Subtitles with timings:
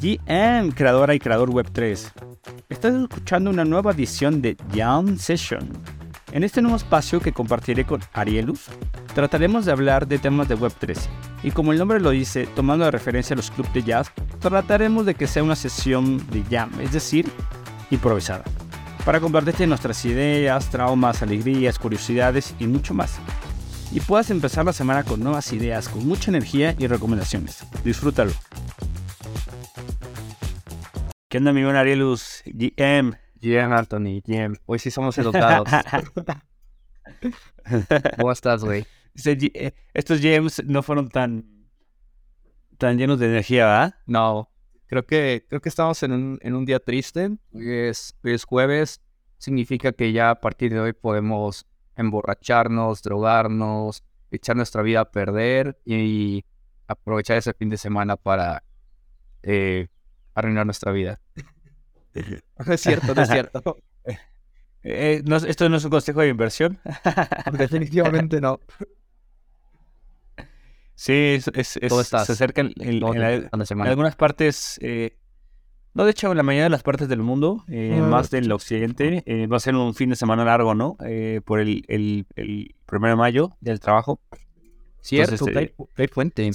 [0.00, 2.12] GM, creadora y creador Web3.
[2.68, 5.68] Estás escuchando una nueva edición de Jam Session.
[6.30, 8.66] En este nuevo espacio que compartiré con Arielus,
[9.14, 10.96] trataremos de hablar de temas de Web3.
[11.42, 15.04] Y como el nombre lo dice, tomando de referencia a los clubes de jazz, trataremos
[15.04, 17.28] de que sea una sesión de jam, es decir,
[17.90, 18.44] improvisada,
[19.04, 23.18] para compartirte nuestras ideas, traumas, alegrías, curiosidades y mucho más.
[23.90, 27.64] Y puedas empezar la semana con nuevas ideas, con mucha energía y recomendaciones.
[27.82, 28.32] Disfrútalo.
[31.28, 32.42] ¿Qué onda, mi buen Arielus?
[32.46, 33.12] GM.
[33.38, 34.56] GM, Anthony, GM.
[34.64, 35.68] Hoy sí somos educados.
[38.16, 38.86] ¿Cómo estás, güey?
[39.26, 41.68] Eh, estos GMs no fueron tan,
[42.78, 43.94] tan llenos de energía, ¿verdad?
[44.06, 44.50] No.
[44.86, 47.36] Creo que, creo que estamos en un, en un día triste.
[47.52, 49.02] Hoy es, es jueves.
[49.36, 55.78] Significa que ya a partir de hoy podemos emborracharnos, drogarnos, echar nuestra vida a perder
[55.84, 56.46] y
[56.86, 58.64] aprovechar ese fin de semana para
[59.42, 59.88] eh,
[60.38, 61.20] arruinar nuestra vida.
[62.66, 63.78] No es cierto, no es cierto.
[64.84, 66.78] Eh, ¿Esto no es un consejo de inversión?
[67.52, 68.60] Definitivamente no.
[70.94, 75.18] Sí, es, es, se acercan en, algunas partes, eh,
[75.94, 78.08] no de hecho en la mayoría de las partes del mundo, eh, mm.
[78.08, 80.96] más del occidente, va a ser un fin de semana largo, ¿no?
[81.44, 84.20] por el, el, el, primero de mayo del trabajo.
[85.00, 86.50] Cierto, hay, hay, puente.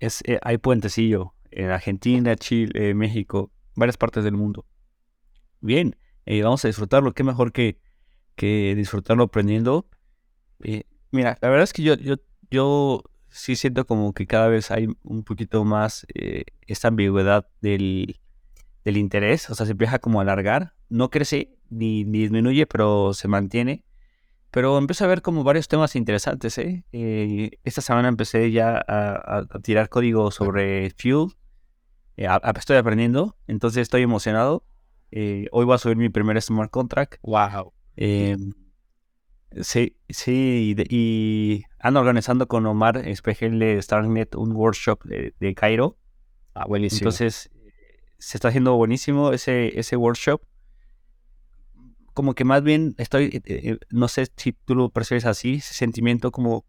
[0.00, 4.66] Es, hay puentecillo en Argentina, Chile, México, varias partes del mundo.
[5.60, 7.12] Bien, eh, vamos a disfrutarlo.
[7.12, 7.78] Qué mejor que,
[8.36, 9.88] que disfrutarlo aprendiendo.
[10.62, 12.16] Eh, mira, la verdad es que yo, yo,
[12.50, 18.20] yo sí siento como que cada vez hay un poquito más eh, esta ambigüedad del,
[18.84, 19.50] del, interés.
[19.50, 20.74] O sea, se empieza como a alargar.
[20.88, 23.84] No crece ni, ni disminuye, pero se mantiene.
[24.50, 26.58] Pero empiezo a ver como varios temas interesantes.
[26.58, 26.84] ¿eh?
[27.62, 31.28] esta semana empecé ya a, a, tirar código sobre Fuel.
[32.16, 34.64] Eh, estoy aprendiendo, entonces estoy emocionado.
[35.10, 37.14] Eh, hoy voy a subir mi primer smart contract.
[37.22, 37.72] Wow.
[37.96, 38.36] Eh,
[39.62, 45.96] sí, sí, y, ando organizando con Omar Espejel de Starknet un workshop de, Cairo.
[46.54, 47.08] Ah, buenísimo.
[47.08, 47.50] Entonces,
[48.18, 50.42] se está haciendo buenísimo ese, ese workshop.
[52.12, 53.42] Como que más bien estoy,
[53.90, 56.64] no sé si tú lo percibes así, ese sentimiento como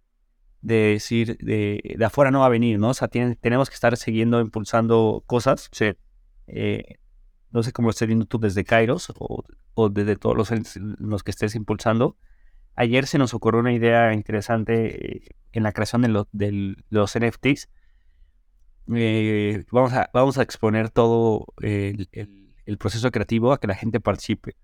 [0.61, 2.89] de decir, de, de, afuera no va a venir, ¿no?
[2.89, 5.69] O sea, tenemos que estar siguiendo, impulsando cosas.
[5.71, 5.93] Sí.
[6.47, 6.97] Eh,
[7.51, 9.43] no sé cómo lo estés viendo tú desde Kairos o,
[9.73, 12.17] o desde todos los, los, que estés impulsando.
[12.75, 17.69] Ayer se nos ocurrió una idea interesante eh, en la creación de, de los NFTs.
[18.93, 22.09] Eh, vamos, a, vamos a exponer todo el,
[22.65, 24.55] el, proceso creativo a que la gente participe.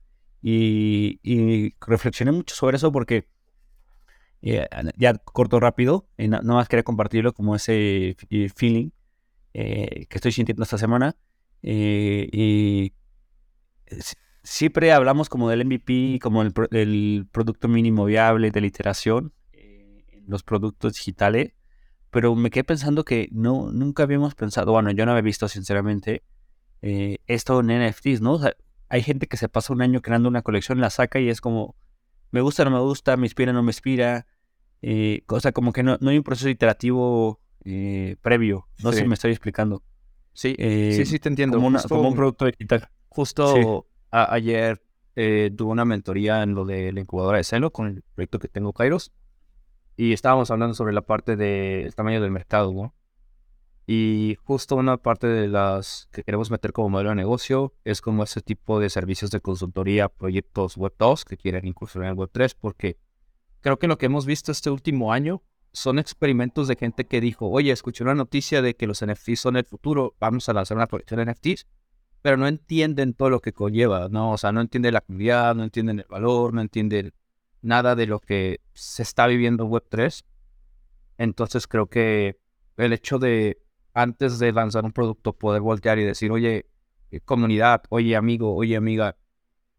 [0.42, 3.28] Y, reflexioné mucho sobre eso porque
[4.42, 4.68] eh,
[4.98, 8.92] ya corto rápido, eh, nada más quería compartirlo como ese eh, feeling
[9.54, 11.16] que estoy sintiendo esta semana.
[11.64, 12.94] y
[14.44, 19.34] siempre hablamos como del MVP, como el, el producto mínimo viable, de la iteración
[20.28, 21.54] los productos digitales,
[22.12, 26.24] pero me quedé pensando que no, nunca habíamos pensado, bueno, yo no había visto sinceramente
[26.82, 28.40] esto en NFTs, ¿no?
[28.90, 31.76] Hay gente que se pasa un año creando una colección, la saca y es como
[32.32, 34.28] me gusta, no me gusta, me inspira, no me inspira.
[34.82, 38.68] Eh, o sea, como que no, no hay un proceso iterativo eh, previo.
[38.84, 39.84] No sé si me estoy explicando.
[40.34, 41.58] Sí, eh, sí, sí, te entiendo.
[41.58, 42.90] Como, un producto digital.
[43.10, 44.82] Justo ayer
[45.16, 48.48] eh, tuve una mentoría en lo de la incubadora de Celo con el proyecto que
[48.48, 49.12] tengo, Kairos.
[49.96, 52.94] Y estábamos hablando sobre la parte del tamaño del mercado, ¿no?
[53.90, 58.24] Y justo una parte de las que queremos meter como modelo de negocio es como
[58.24, 62.54] ese tipo de servicios de consultoría, proyectos Web 2 que quieren incursionar en Web 3,
[62.56, 62.98] porque
[63.62, 67.48] creo que lo que hemos visto este último año son experimentos de gente que dijo,
[67.50, 70.88] oye, escuché una noticia de que los NFTs son el futuro, vamos a lanzar una
[70.88, 71.66] colección de NFTs,
[72.22, 74.34] pero no entienden todo lo que conlleva, ¿no?
[74.34, 77.14] O sea, no entienden la comunidad, no entienden el valor, no entienden
[77.62, 80.26] nada de lo que se está viviendo en Web 3.
[81.20, 82.38] Entonces creo que
[82.76, 83.62] el hecho de
[83.98, 86.70] antes de lanzar un producto, poder voltear y decir, oye,
[87.10, 89.18] eh, comunidad, oye, amigo, oye, amiga,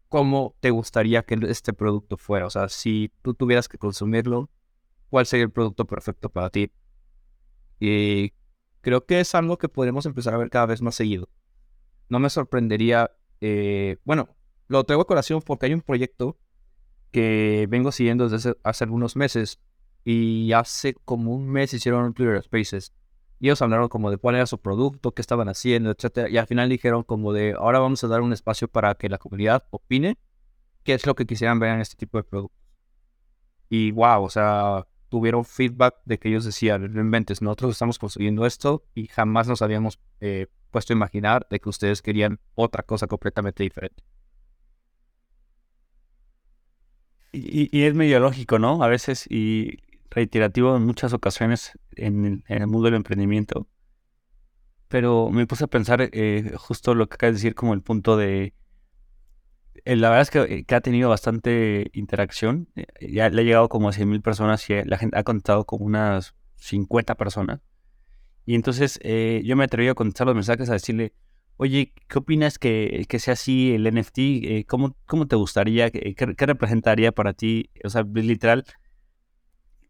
[0.09, 2.45] ¿cómo te gustaría que este producto fuera?
[2.45, 4.49] O sea, si tú tuvieras que consumirlo,
[5.09, 6.69] ¿cuál sería el producto perfecto para ti?
[7.79, 8.33] Y
[8.81, 11.29] creo que es algo que podemos empezar a ver cada vez más seguido.
[12.09, 14.35] No me sorprendería, eh, bueno,
[14.67, 16.37] lo traigo a colación porque hay un proyecto
[17.11, 19.61] que vengo siguiendo desde hace, algunos meses
[20.03, 22.93] y hace como un mes hicieron Twitter Spaces
[23.39, 26.29] y ellos hablaron como de cuál era su producto, qué estaban haciendo, etcétera.
[26.29, 29.17] Y al final dijeron como de, ahora vamos a dar un espacio para que la
[29.17, 30.17] comunidad opine
[30.83, 32.59] qué es lo que quisieran ver en este tipo de productos.
[33.69, 38.45] Y wow, o sea, tuvieron feedback de que ellos decían, no inventes, nosotros estamos construyendo
[38.45, 43.07] esto y jamás nos habíamos eh, puesto a imaginar de que ustedes querían otra cosa
[43.07, 44.03] completamente diferente.
[47.31, 48.83] Y, es medio lógico, ¿no?
[48.83, 49.77] A veces y
[50.09, 53.67] reiterativo en muchas ocasiones en, el mundo del emprendimiento.
[54.87, 58.17] Pero me puse a pensar eh, justo lo que acabas de decir como el punto
[58.17, 58.53] de
[59.85, 62.67] eh, la verdad es eh, que, ha tenido bastante interacción.
[62.75, 65.85] Eh, ya le ha llegado como a 100.000 personas y la gente ha contado como
[65.85, 67.61] unas 50 personas.
[68.45, 68.99] Y entonces
[69.43, 71.13] yo me atreví a contestar los mensajes a decirle,
[71.57, 74.65] oye, ¿qué opinas que, sea así el NFT?
[74.67, 75.91] ¿cómo, ¿Cómo te gustaría?
[75.91, 77.69] ¿Qué, representaría para ti?
[77.83, 78.65] O sea, literal,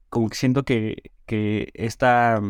[0.09, 2.41] como que siento que, que esta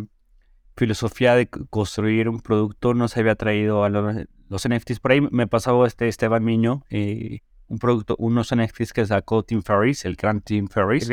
[0.75, 4.15] filosofía de construir un producto no se había traído a los,
[4.47, 4.99] los NFTs.
[4.99, 9.61] Por ahí me pasó este Esteban Miño, eh, un producto, unos NFTs que sacó Tim
[9.61, 11.09] Ferris, el gran Tim Ferris,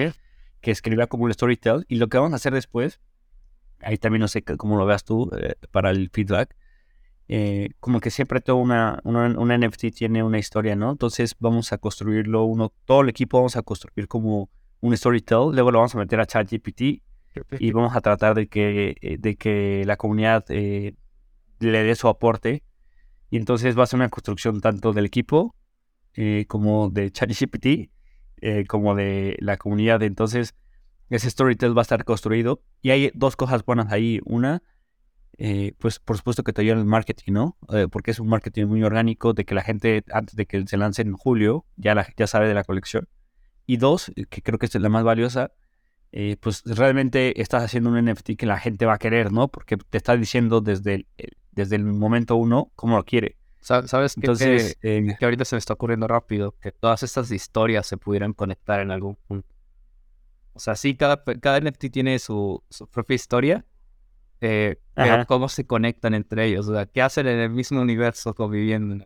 [0.60, 1.84] que escribía como un storytell.
[1.88, 3.00] Y lo que vamos a hacer después,
[3.80, 6.56] ahí también no sé cómo lo veas tú eh, para el feedback,
[7.28, 10.92] eh, como que siempre todo una, una, NFT tiene una historia, ¿no?
[10.92, 14.48] Entonces vamos a construirlo, uno, todo el equipo vamos a construir como
[14.80, 17.02] un storytell, luego lo vamos a meter a ChatGPT
[17.58, 20.94] y vamos a tratar de que, de que la comunidad le
[21.60, 22.62] dé su aporte
[23.30, 25.54] y entonces va a ser una construcción tanto del equipo
[26.14, 27.90] eh, como de ChatGPT,
[28.38, 30.02] eh, como de la comunidad.
[30.02, 30.54] Entonces,
[31.10, 32.62] ese storytell va a estar construido.
[32.82, 34.20] Y hay dos cosas buenas ahí.
[34.24, 34.62] Una,
[35.38, 37.56] eh, pues por supuesto que te ayuda en el marketing, ¿no?
[37.90, 41.02] porque es un marketing muy orgánico de que la gente, antes de que se lance
[41.02, 43.08] en julio, ya, la, ya sabe de la colección.
[43.66, 45.52] Y dos, que creo que es la más valiosa,
[46.40, 49.48] pues realmente estás haciendo un NFT que la gente va a querer, ¿no?
[49.48, 51.06] Porque te está diciendo desde el,
[51.52, 53.36] desde el momento uno cómo lo quiere.
[53.60, 54.20] ¿Sabes qué?
[54.20, 58.78] Entonces, que, ahorita se me está ocurriendo rápido que todas estas historias se pudieran conectar
[58.78, 59.48] en algún punto.
[60.52, 63.66] O sea, sí, cada, cada NFT tiene su, propia historia,
[64.40, 68.34] eh, pero cómo se conectan entre ellos, o sea, qué hacen en el mismo universo
[68.34, 69.04] conviviendo.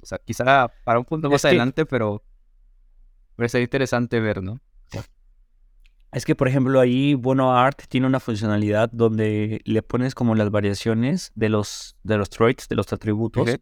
[0.00, 2.22] O sea, quizá para un punto más adelante, pero,
[3.36, 4.60] pero sería interesante ver, ¿no?
[6.12, 10.50] Es que, por ejemplo, ahí Bueno Art tiene una funcionalidad donde le pones como las
[10.50, 13.58] variaciones de los, de los traits, de los atributos,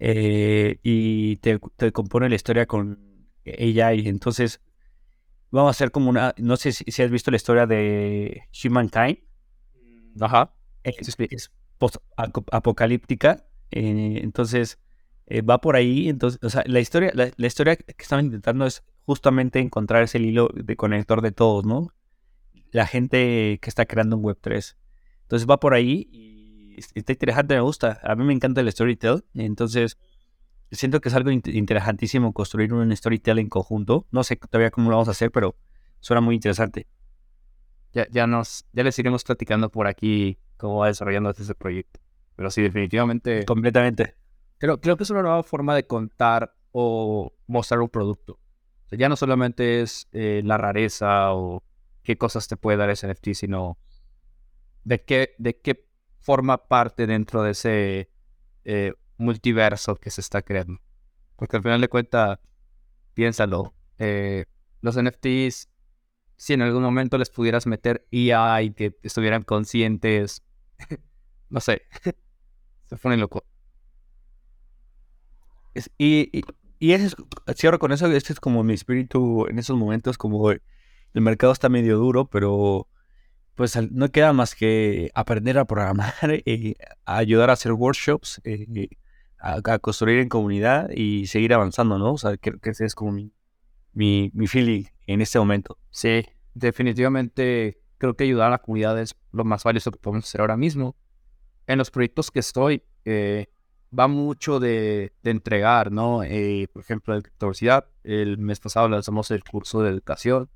[0.00, 1.60] eh, y te,
[1.92, 2.98] compone la historia con
[3.44, 3.94] ella.
[3.94, 4.60] Y entonces,
[5.52, 6.34] vamos a hacer como una.
[6.38, 9.18] No sé si, has visto la historia de Humankind.
[10.20, 10.54] Ajá.
[10.82, 13.46] Es, post apocalíptica.
[13.70, 14.78] Eh, entonces,
[15.26, 16.08] eh, va por ahí.
[16.08, 20.18] Entonces, o sea, la historia, la, la historia que estaban intentando es justamente encontrar ese
[20.18, 21.92] hilo de conector de todos, ¿no?
[22.72, 24.76] La gente que está creando un Web3.
[25.22, 28.00] Entonces va por ahí y está interesante, me gusta.
[28.02, 29.22] A mí me encanta el storytelling.
[29.34, 29.96] Entonces
[30.72, 34.06] siento que es algo interesantísimo construir un storytelling en conjunto.
[34.10, 35.56] No sé todavía cómo lo vamos a hacer, pero
[36.00, 36.88] suena muy interesante.
[37.92, 42.00] Ya, ya nos, ya les iremos platicando por aquí cómo va desarrollando ese proyecto.
[42.34, 43.44] Pero sí, definitivamente.
[43.44, 44.16] Completamente.
[44.58, 48.38] Creo, creo que es una nueva forma de contar o mostrar un producto
[48.90, 51.64] ya no solamente es eh, la rareza o
[52.02, 53.78] qué cosas te puede dar ese NFT, sino
[54.84, 55.86] de qué, de qué
[56.20, 58.10] forma parte dentro de ese
[58.64, 60.80] eh, multiverso que se está creando.
[61.36, 62.38] Porque al final de cuentas,
[63.14, 64.46] piénsalo, eh,
[64.80, 65.68] los NFTs,
[66.36, 70.42] si en algún momento les pudieras meter IA y que estuvieran conscientes,
[71.50, 71.82] no sé,
[72.86, 73.44] se ponen loco.
[75.98, 76.42] y, y
[76.80, 77.16] es,
[77.54, 80.60] cierro con eso, este es como mi espíritu en esos momentos, como el
[81.14, 82.88] mercado está medio duro, pero
[83.54, 86.12] pues no queda más que aprender a programar,
[86.44, 88.88] y ayudar a hacer workshops, eh,
[89.38, 92.12] a, construir en comunidad y seguir avanzando, ¿no?
[92.12, 93.32] O sea, creo que ese es como mi,
[93.94, 95.78] mi, mi feeling en este momento.
[95.90, 100.42] Sí, definitivamente creo que ayudar a la comunidad es lo más valioso que podemos hacer
[100.42, 100.96] ahora mismo.
[101.66, 103.46] En los proyectos que estoy, eh,
[103.98, 106.22] va mucho de, entregar, ¿no?
[106.22, 107.86] Eh, por ejemplo, la criptovelocidad.
[108.04, 110.48] El mes pasado lanzamos el curso de educación.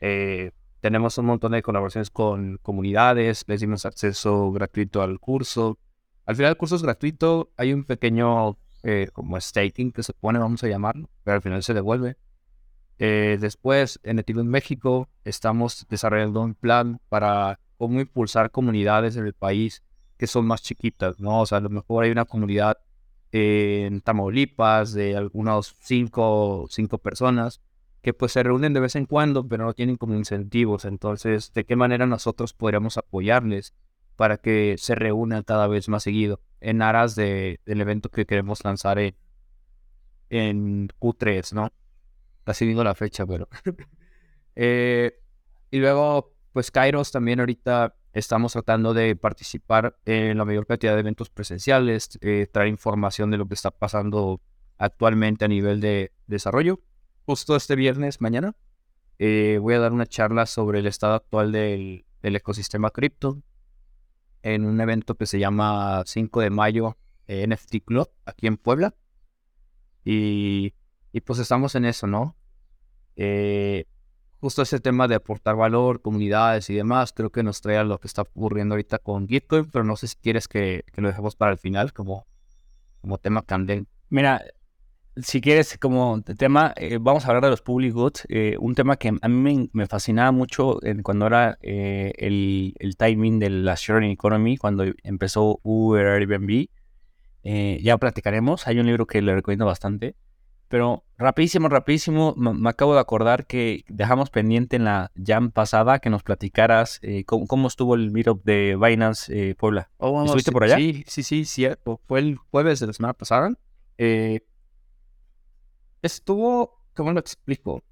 [0.00, 5.78] Eh, tenemos un montón de colaboraciones con comunidades, les dimos acceso gratuito al curso.
[6.26, 10.38] Al final el curso es gratuito, hay un pequeño eh, como staking que se pone,
[10.38, 12.16] vamos a llamarlo, pero al final se devuelve.
[12.98, 19.82] después, en Ethereum México, estamos desarrollando un plan para cómo impulsar comunidades en el país
[20.20, 21.40] que son más chiquitas, ¿no?
[21.40, 22.76] O sea, a lo mejor hay una comunidad
[23.32, 27.62] en Tamaulipas de algunos cinco, cinco personas
[28.02, 30.84] que pues se reúnen de vez en cuando, pero no tienen como incentivos.
[30.84, 33.72] Entonces, ¿de qué manera nosotros podríamos apoyarles
[34.16, 38.62] para que se reúnan cada vez más seguido en aras de, del evento que queremos
[38.62, 39.16] lanzar en,
[40.28, 41.72] en Q3, ¿no?
[42.44, 43.48] Casi digo la fecha, pero...
[44.56, 45.12] Eh,
[45.70, 51.00] y luego pues Kairos también ahorita estamos tratando de participar en la mayor cantidad de
[51.00, 54.40] eventos presenciales, eh, traer información de lo que está pasando
[54.78, 56.80] actualmente a nivel de desarrollo.
[57.26, 58.56] Justo este viernes, mañana,
[59.18, 63.42] eh, voy a dar una charla sobre el estado actual del, ecosistema cripto
[64.42, 66.96] en un evento que se llama 5 de mayo
[67.28, 68.94] eh, NFT Club aquí en Puebla.
[70.04, 70.74] Y,
[71.12, 72.36] y pues estamos en eso, ¿no?
[74.40, 78.06] Justo ese tema de aportar valor, comunidades y demás, creo que nos trae lo que
[78.06, 81.58] está ocurriendo ahorita con Gitcoin, pero no sé si quieres que, lo dejemos para el
[81.58, 82.26] final como,
[83.02, 83.90] como tema candente.
[84.08, 84.42] Mira,
[85.16, 88.96] si quieres como tema, eh, vamos a hablar de los public goods, eh, un tema
[88.96, 94.10] que a mí me, fascinaba mucho cuando era eh, el, el, timing de la sharing
[94.10, 96.66] economy, cuando empezó Uber, Airbnb,
[97.44, 100.14] ya platicaremos, hay un libro que le recomiendo bastante,
[100.70, 106.10] pero rapidísimo, rapidísimo, me, acabo de acordar que dejamos pendiente en la jam pasada que
[106.10, 109.90] nos platicaras eh, cómo, estuvo el meetup de Binance eh, Puebla.
[109.96, 110.76] Oh, ¿Estuviste por allá?
[110.76, 112.00] Sí, sí, sí, cierto.
[112.06, 113.52] Fue el jueves de la semana pasada.
[113.98, 114.46] Eh,
[116.02, 117.82] estuvo, ¿cómo lo explico?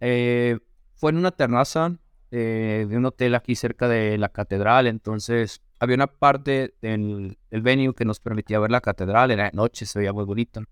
[0.00, 1.96] fue en una terraza
[2.30, 7.94] de un hotel aquí cerca de la catedral, entonces había una parte del, del venue
[7.94, 10.62] que nos permitía ver la catedral, era de noche, se veía muy bonito.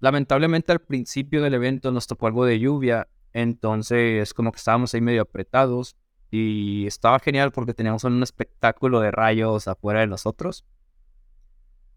[0.00, 5.00] Lamentablemente al principio del evento nos tocó algo de lluvia, entonces como que estábamos ahí
[5.00, 5.96] medio apretados
[6.30, 10.64] y estaba genial porque teníamos un espectáculo de rayos afuera de nosotros.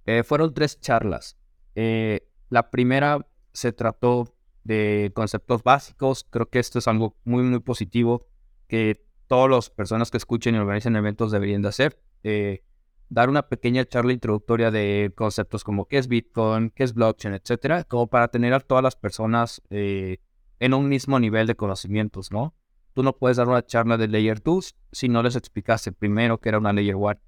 [0.06, 1.38] Eh, fueron tres charlas.
[1.76, 6.26] Eh, la primera se trató de conceptos básicos.
[6.30, 8.28] Creo que esto es algo muy, muy positivo
[8.68, 12.02] que todas las personas que escuchen y organicen eventos deberían de hacer.
[12.24, 12.64] Eh,
[13.12, 17.84] dar una pequeña charla introductoria de conceptos como qué es Bitcoin, qué es blockchain, etcétera,
[17.84, 20.20] como para tener a todas las personas eh,
[20.60, 22.56] en un mismo nivel de conocimientos, ¿no?
[22.94, 26.48] Tú no puedes dar una charla de Layer 2 si no les explicaste primero que
[26.48, 27.20] era una Layer 1.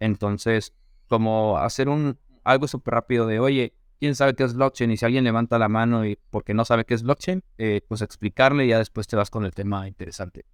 [0.00, 0.74] Entonces,
[1.06, 4.90] como hacer un algo súper rápido de, oye, ¿quién sabe qué es blockchain?
[4.90, 8.02] Y si alguien levanta la mano y porque no sabe qué es blockchain, eh, pues
[8.02, 10.44] explicarle y ya después te vas con el tema interesante.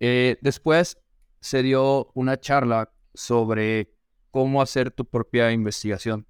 [0.00, 0.96] Eh, después
[1.40, 3.90] se dio una charla sobre
[4.30, 6.26] cómo hacer tu propia investigación.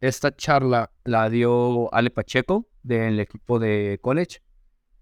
[0.00, 4.42] Esta charla la dio Ale Pacheco del equipo de college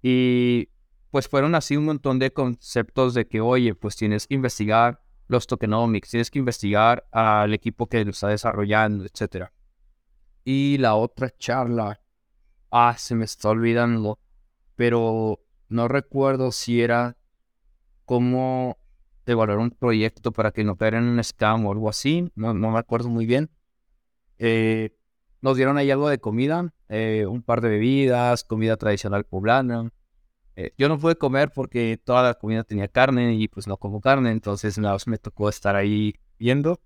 [0.03, 0.69] y
[1.11, 5.47] pues fueron así un montón de conceptos de que, oye, pues tienes que investigar los
[5.47, 9.49] tokenomics, tienes que investigar al equipo que lo está desarrollando, etc.
[10.45, 12.01] Y la otra charla,
[12.71, 14.19] ah, se me está olvidando,
[14.77, 17.17] pero no recuerdo si era
[18.05, 18.82] cómo
[19.26, 22.71] evaluar un proyecto para que no caigan en un scam o algo así, no, no
[22.71, 23.50] me acuerdo muy bien.
[24.38, 24.97] Eh,
[25.41, 29.93] nos dieron ahí algo de comida, eh, un par de bebidas, comida tradicional poblana.
[30.57, 34.00] Eh, yo no pude comer porque toda la comida tenía carne y pues no como
[34.00, 36.81] carne, entonces nada me tocó estar ahí viendo.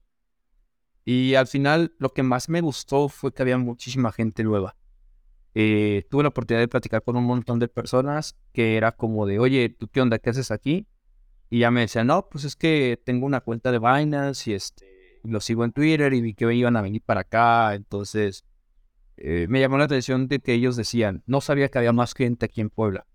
[1.05, 4.77] Y al final lo que más me gustó fue que había muchísima gente nueva.
[5.53, 9.69] tuve la oportunidad de platicar con un montón de personas que era como de, oye,
[9.71, 10.19] ¿tú qué onda?
[10.19, 10.87] ¿Qué haces aquí?
[11.49, 15.21] Y ya me decían, no, pues es que tengo una cuenta de Binance y este,
[15.23, 17.75] lo sigo en Twitter y vi que iban a venir para acá.
[17.75, 18.45] Entonces,
[19.17, 22.47] eh, me llamó la atención de que ellos decían, no sabía que había más gente
[22.47, 23.07] aquí en Puebla.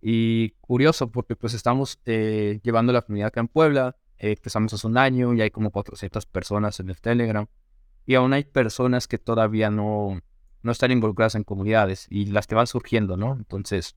[0.00, 4.86] Y curioso, porque pues estamos eh, llevando la comunidad acá en Puebla, eh, empezamos hace
[4.86, 7.46] un año y hay como 400 personas en el Telegram.
[8.06, 10.20] Y aún hay personas que todavía no,
[10.62, 13.34] no están involucradas en comunidades y las que van surgiendo, ¿no?
[13.34, 13.96] Entonces,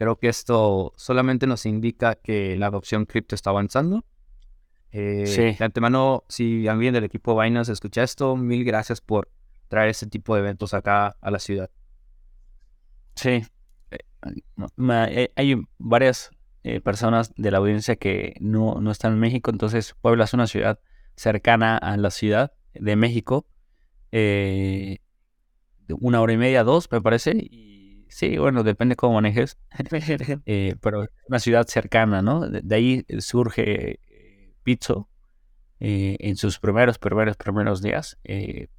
[0.00, 4.06] Creo que esto solamente nos indica que la adopción cripto está avanzando.
[4.92, 5.42] Eh, sí.
[5.58, 9.30] De antemano, si alguien del equipo Binance escucha esto, mil gracias por
[9.68, 11.68] traer este tipo de eventos acá a la ciudad.
[13.14, 13.42] Sí.
[13.90, 13.98] Eh,
[14.88, 16.30] eh, hay varias
[16.82, 20.80] personas de la audiencia que no, no están en México, entonces Puebla es una ciudad
[21.14, 23.46] cercana a la ciudad de México.
[25.90, 27.32] una hora y media, dos, me parece.
[27.36, 27.69] Y
[28.10, 29.56] Sí, bueno, depende cómo manejes,
[30.46, 32.40] eh, pero es una ciudad cercana, ¿no?
[32.40, 35.08] De, ahí surge eh, Pizzo
[35.78, 38.18] eh, en sus primeros, primeros, primeros días.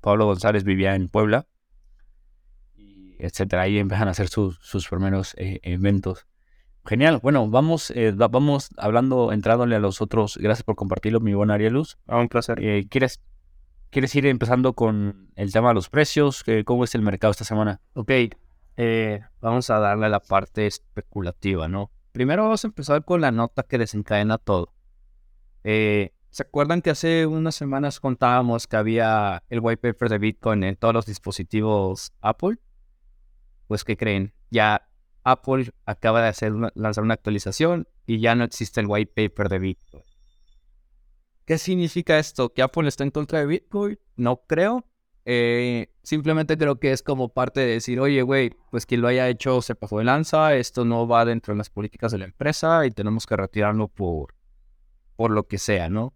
[0.01, 1.47] Pablo González vivía en Puebla,
[3.19, 3.63] etcétera.
[3.63, 6.27] Ahí empiezan a hacer sus, sus primeros eventos.
[6.85, 7.19] Genial.
[7.23, 7.93] Bueno, vamos,
[8.31, 10.37] vamos hablando, entrándole a los otros.
[10.37, 11.97] Gracias por compartirlo, mi buen Arieluz.
[12.05, 12.59] Ah, un placer.
[12.89, 13.21] ¿quieres,
[13.91, 16.43] ¿Quieres ir empezando con el tema de los precios?
[16.65, 17.79] ¿Cómo es el mercado esta semana?
[17.93, 18.11] Ok,
[18.77, 21.91] eh, vamos a darle la parte especulativa, ¿no?
[22.11, 24.73] Primero vamos a empezar con la nota que desencadena todo.
[25.63, 30.63] Eh, ¿Se acuerdan que hace unas semanas contábamos que había el white paper de Bitcoin
[30.63, 32.57] en todos los dispositivos Apple?
[33.67, 34.33] Pues, ¿qué creen?
[34.49, 34.87] Ya
[35.23, 39.59] Apple acaba de hacer lanzar una actualización y ya no existe el white paper de
[39.59, 40.03] Bitcoin.
[41.45, 42.53] ¿Qué significa esto?
[42.53, 43.99] ¿Que Apple está en contra de Bitcoin?
[44.15, 44.85] No creo.
[45.25, 49.27] Eh, simplemente creo que es como parte de decir, oye, güey, pues quien lo haya
[49.29, 52.85] hecho se pasó de lanza, esto no va dentro de las políticas de la empresa
[52.85, 54.35] y tenemos que retirarlo por,
[55.15, 56.13] por lo que sea, ¿no?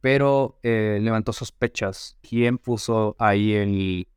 [0.00, 2.18] Pero eh, levantó sospechas.
[2.22, 4.08] ¿Quién puso ahí el,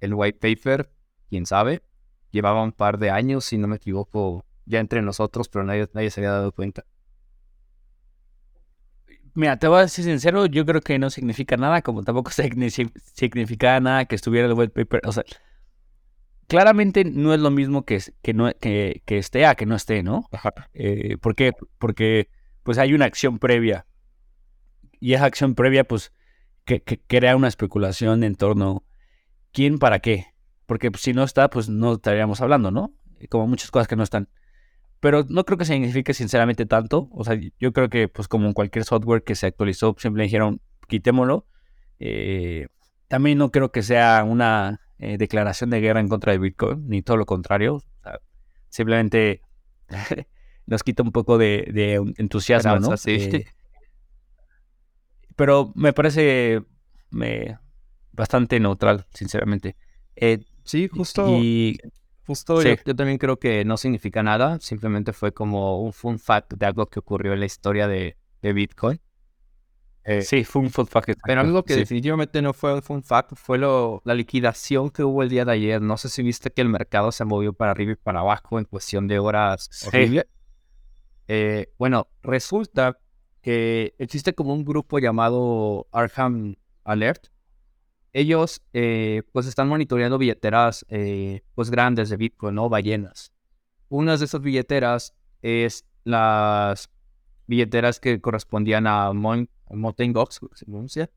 [0.00, 0.92] el white paper?
[1.28, 1.82] ¿Quién sabe?
[2.30, 6.10] Llevaba un par de años, si no me equivoco, ya entre nosotros, pero nadie, nadie
[6.10, 6.84] se había dado cuenta.
[9.34, 12.30] Mira, te voy a decir sincero, yo creo que no significa nada, como tampoco
[13.14, 15.02] significa nada que estuviera el white paper.
[15.04, 15.24] O sea,
[16.46, 20.02] claramente no es lo mismo que, que, no, que, que esté a que no esté,
[20.02, 20.28] ¿no?
[20.74, 21.52] Eh, ¿Por qué?
[21.78, 22.28] Porque
[22.62, 23.86] pues hay una acción previa.
[24.98, 26.12] Y esa acción previa, pues,
[26.64, 28.84] que, crea una especulación en torno
[29.52, 30.26] quién para qué.
[30.66, 32.92] Porque pues, si no está, pues no estaríamos hablando, ¿no?
[33.28, 34.28] Como muchas cosas que no están.
[35.00, 37.08] Pero no creo que signifique sinceramente tanto.
[37.12, 41.46] O sea, yo creo que pues como cualquier software que se actualizó, siempre dijeron, quitémoslo.
[41.98, 42.68] Eh,
[43.08, 47.00] también no creo que sea una eh, declaración de guerra en contra de Bitcoin, ni
[47.00, 47.82] todo lo contrario.
[48.68, 49.40] simplemente
[50.66, 52.94] nos quita un poco de, entusiasmo, ¿no?
[53.06, 53.46] Eh,
[55.36, 56.62] pero me parece
[58.12, 59.76] bastante neutral, sinceramente.
[60.64, 61.26] sí, justo.
[61.40, 61.78] Y
[62.30, 66.64] Justo yo, también creo que no significa nada, simplemente fue como un fun fact de
[66.64, 69.00] algo que ocurrió en la historia de, Bitcoin.
[70.04, 71.10] Eh, sí, fue un fun fact.
[71.24, 75.24] Pero algo que definitivamente no fue un fun fact fue lo, la liquidación que hubo
[75.24, 75.82] el día de ayer.
[75.82, 78.64] No sé si viste que el mercado se movió para arriba y para abajo en
[78.64, 79.68] cuestión de horas.
[81.26, 82.96] Eh, bueno, resulta
[83.42, 87.26] que existe como un grupo llamado Arkham Alert,
[88.12, 92.68] ellos eh, pues están monitoreando billeteras eh, pues grandes de Bitcoin, ¿no?
[92.68, 93.32] Ballenas.
[93.88, 96.90] Una de esas billeteras es las
[97.46, 101.10] billeteras que correspondían a Mountain Gox, se pronuncia,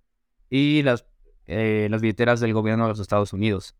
[0.50, 1.06] y las,
[1.46, 3.76] eh, las billeteras del gobierno de los Estados Unidos.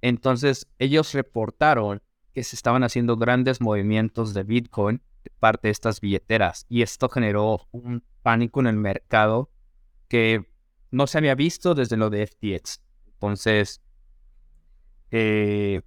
[0.00, 2.02] Entonces, ellos reportaron
[2.32, 7.08] que se estaban haciendo grandes movimientos de Bitcoin de parte de estas billeteras, y esto
[7.08, 9.50] generó un pánico en el mercado
[10.08, 10.46] que
[10.94, 12.80] no se había visto desde lo de FTX.
[13.14, 13.82] Entonces,
[15.10, 15.82] eh,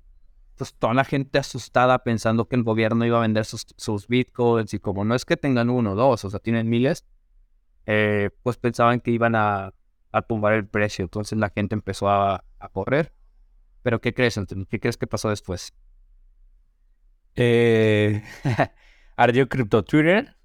[0.56, 4.80] pues toda la gente asustada pensando que el gobierno iba a vender sus, bitcoins y
[4.80, 7.06] como no es que tengan uno o dos, o sea, tienen miles,
[7.86, 9.74] eh, pues pensaban que iban a,
[10.28, 11.04] tumbar el precio.
[11.04, 12.44] Entonces la gente empezó a,
[12.74, 13.14] correr.
[13.84, 14.40] Pero ¿qué crees?
[14.70, 15.74] ¿Qué crees que pasó después?
[17.36, 18.24] Eh,
[19.16, 20.36] ardió Crypto Twitter,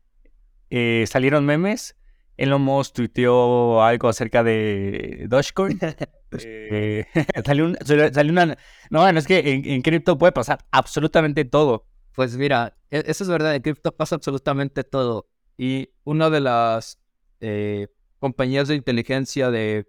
[1.06, 1.96] salieron memes
[2.36, 5.78] Elon Musk tuiteó algo acerca de Dogecoin.
[6.44, 7.04] eh,
[7.44, 8.56] salió, una...
[8.90, 11.86] No, bueno, es que en, cripto puede pasar absolutamente todo.
[12.14, 15.28] Pues mira, e, eso es verdad, en cripto pasa absolutamente todo.
[15.56, 16.98] Y una de las
[17.40, 19.86] eh, compañías de inteligencia de,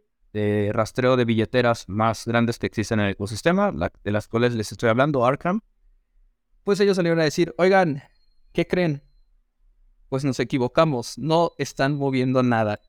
[0.74, 3.72] rastreo de billeteras más grandes que existen en el ecosistema,
[4.04, 5.62] de las cuales les estoy hablando, Arkham,
[6.64, 8.02] pues ellos salieron a decir, oigan,
[8.52, 9.04] ¿qué creen?
[10.14, 12.80] Pues nos equivocamos, no están moviendo nada.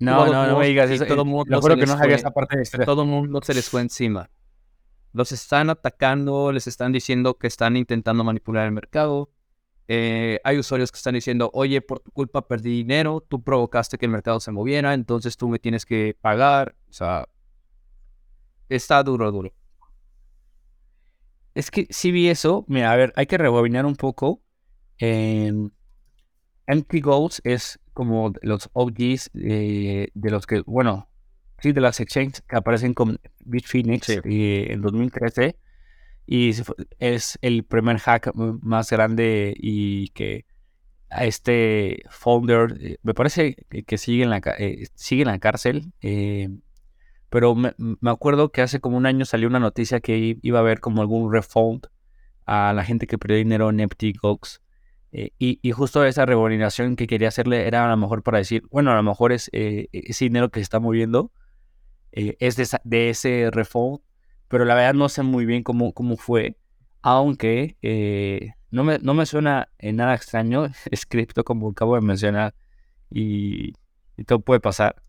[0.00, 1.06] No, no, no me digas eso.
[1.06, 4.28] Todo mundo que no esa parte de Todo el mundo se les fue encima.
[5.12, 9.30] Los están atacando, les están diciendo que están intentando manipular el mercado.
[9.86, 14.06] Eh, hay usuarios que están diciendo, oye, por tu culpa perdí dinero, tú provocaste que
[14.06, 16.74] el mercado se moviera, entonces tú me tienes que pagar.
[16.90, 17.28] O sea,
[18.68, 19.52] está duro, duro.
[21.54, 24.42] Es que si vi eso, mira, a ver, hay que rebobinar un poco
[24.98, 25.72] en
[26.66, 31.08] Empty Goals es como los OGs de los que, bueno,
[31.58, 35.56] sí, de las exchanges que aparecen con Bitfinex eh, en 2013.
[36.26, 36.52] Y
[36.98, 40.44] es el primer hack más grande y que
[41.08, 43.54] a este founder, eh, me parece
[43.86, 45.92] que sigue en la, eh, sigue en la cárcel.
[47.30, 50.62] pero me, me, acuerdo que hace como un año salió una noticia que iba a
[50.62, 51.86] haber como algún refund
[52.44, 54.62] a la gente que perdió dinero en Empty Goals.
[55.18, 58.92] Eh, y, justo esa remuneración que quería hacerle era a lo mejor para decir, bueno,
[58.92, 61.32] a lo mejor es eh, ese dinero que se está moviendo
[62.12, 64.00] eh, es de, ese refund,
[64.48, 66.58] pero la verdad no sé muy bien cómo, cómo fue,
[67.00, 67.78] aunque
[68.70, 72.54] no, me, no me suena en nada extraño, es cripto como acabo de mencionar
[73.10, 73.72] y,
[74.26, 75.02] todo puede pasar.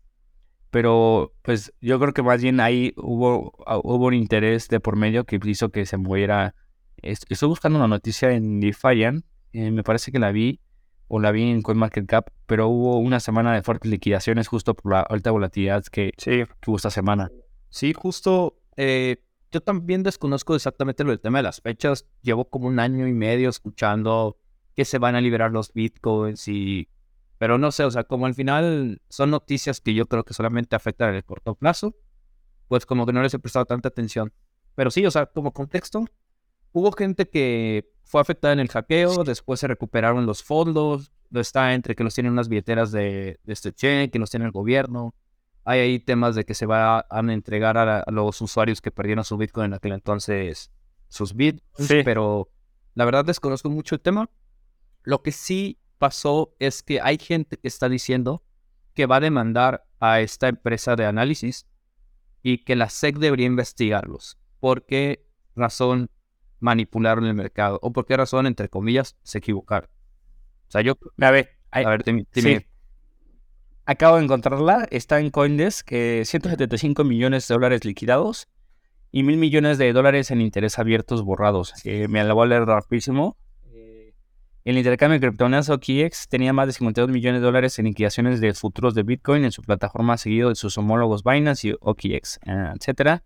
[0.70, 3.52] Pero pues yo creo que más bien ahí hubo,
[3.84, 6.54] hubo un interés de por medio que hizo que se moviera.
[7.02, 10.60] Estoy buscando una noticia en Defiant eh, me parece que la vi
[11.08, 15.00] o la vi en CoinMarketCap, pero hubo una semana de fuertes liquidaciones justo por la
[15.00, 16.44] alta volatilidad que, sí.
[16.66, 17.30] hubo esta semana.
[17.70, 22.06] Sí, justo eh, yo también desconozco exactamente lo del tema de las fechas.
[22.22, 24.38] Llevo como un año y medio escuchando
[24.76, 26.88] que se van a liberar los bitcoins y...
[27.38, 30.74] Pero no sé, o sea, como al final son noticias que yo creo que solamente
[30.74, 31.94] afectan en el corto plazo,
[32.66, 34.32] pues como que no les he prestado tanta atención.
[34.74, 36.04] Pero sí, o sea, como contexto,
[36.72, 41.94] hubo gente que fue afectada en el hackeo, después se recuperaron los fondos, está entre
[41.94, 45.14] que los tienen unas billeteras de, este cheque, que los tiene el gobierno.
[45.64, 49.36] Hay ahí temas de que se van a entregar a, los usuarios que perdieron su
[49.36, 50.70] Bitcoin en aquel entonces
[51.08, 51.62] sus bits,
[52.02, 52.48] pero
[52.94, 54.30] la verdad desconozco mucho el tema.
[55.02, 58.42] Lo que sí pasó es que hay gente que está diciendo
[58.94, 61.66] que va a demandar a esta empresa de análisis
[62.42, 64.38] y que la SEC debería investigarlos.
[64.60, 66.10] ¿Por qué razón
[66.60, 67.78] manipularon el mercado?
[67.82, 69.90] ¿O por qué razón, entre comillas, se equivocaron?
[70.68, 70.98] O sea, yo...
[71.20, 72.04] A ver, a ver
[73.86, 78.46] Acabo de encontrarla, está en Coindesk, que 175 millones de dólares liquidados
[79.10, 81.72] y mil millones de dólares en interés abiertos borrados.
[81.84, 83.38] me la voy a leer rapidísimo.
[83.72, 84.12] Eh,
[84.64, 88.52] el intercambio de criptomonedas OKX tenía más de 52 millones de dólares en liquidaciones de
[88.52, 93.22] futuros de Bitcoin en su plataforma seguido de sus homólogos Binance y OKX, eh, etc.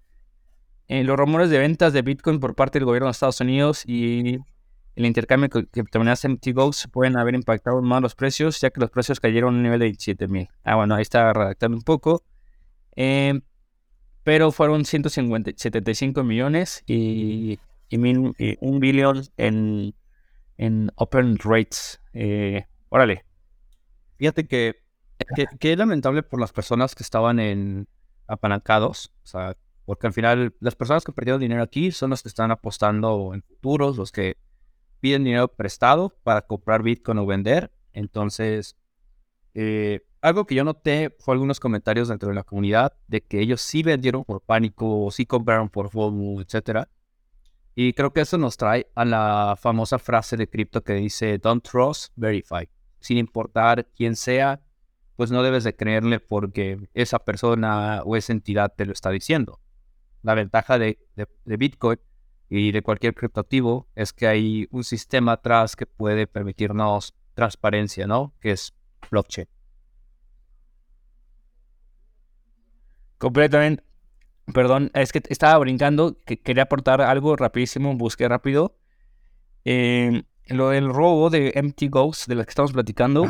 [0.88, 4.38] Eh, los rumores de ventas de Bitcoin por parte del gobierno de Estados Unidos y
[4.94, 9.20] el intercambio de criptomonedas MTGOs pueden haber impactado más los precios, ya que los precios
[9.20, 10.48] cayeron a un nivel de 17 mil.
[10.64, 12.24] Ah, bueno, ahí está redactando un poco.
[12.94, 13.40] Em,
[14.22, 17.58] pero fueron 175 millones y,
[17.90, 19.94] un billón en,
[20.56, 22.00] en open rates.
[22.12, 23.24] Eh, órale.
[24.18, 24.76] Fíjate que,
[25.58, 27.88] que, es lamentable por las personas que estaban en
[28.26, 29.12] apalancados.
[29.24, 32.50] O sea, porque al final las personas que perdieron dinero aquí son los que están
[32.50, 34.36] apostando en futuros, los que
[35.00, 37.72] piden dinero prestado para comprar Bitcoin o vender.
[37.92, 38.76] Entonces,
[39.54, 43.60] eh, algo que yo noté fue algunos comentarios dentro de la comunidad de que ellos
[43.60, 46.86] sí vendieron por pánico, o sí compraron por FOMO, etc.
[47.74, 51.66] Y creo que eso nos trae a la famosa frase de cripto que dice, don't
[51.68, 52.68] trust, verify.
[53.00, 54.60] Sin importar quién sea,
[55.16, 59.58] pues no debes de creerle porque esa persona o esa entidad te lo está diciendo.
[60.22, 60.98] La ventaja de
[61.44, 61.98] Bitcoin
[62.48, 68.34] y de cualquier criptoactivo es que hay un sistema atrás que puede permitirnos transparencia, ¿no?
[68.40, 68.74] Que es
[69.10, 69.48] blockchain.
[73.16, 73.82] Completamente.
[74.52, 78.76] Perdón, es que estaba brincando, que quería aportar algo rapidísimo, busqué rápido.
[79.64, 83.24] Eh, lo del robo de MT Ghost, de lo que estamos platicando,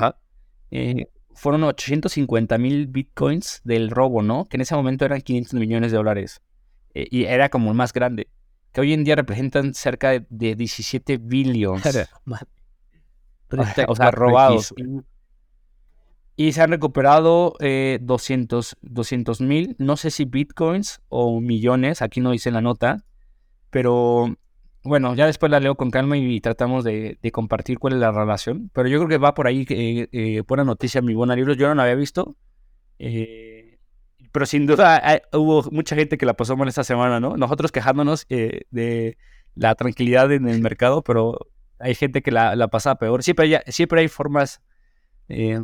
[0.73, 4.47] eh, fueron 850 mil bitcoins del robo, ¿no?
[4.47, 6.41] Que en ese momento eran 500 millones de dólares.
[6.95, 8.29] Eh, y era como el más grande
[8.73, 12.09] que hoy en día representan cerca de, 17 billones.
[13.87, 14.75] o sea, robados.
[16.35, 17.55] Y se han recuperado
[18.01, 23.05] 200 eh, mil, no sé si bitcoins o millones, aquí no dice la nota,
[23.69, 24.35] pero
[24.85, 28.71] bueno, ya después la leo con calma y tratamos de, compartir cuál es la relación.
[28.73, 31.69] Pero yo creo que va por ahí, eh, eh, buena noticia, mi buena libro, yo
[31.69, 32.37] no la había visto.
[32.99, 33.52] Eh,
[34.33, 37.37] pero sin duda hubo mucha gente que la pasó mal esta semana, ¿no?
[37.37, 39.19] Nosotros quejándonos eh, de
[39.55, 41.39] la tranquilidad en el mercado, pero
[41.79, 43.23] hay gente que la, la pasa peor.
[43.23, 44.63] Siempre hay, siempre hay formas,
[45.29, 45.63] eh,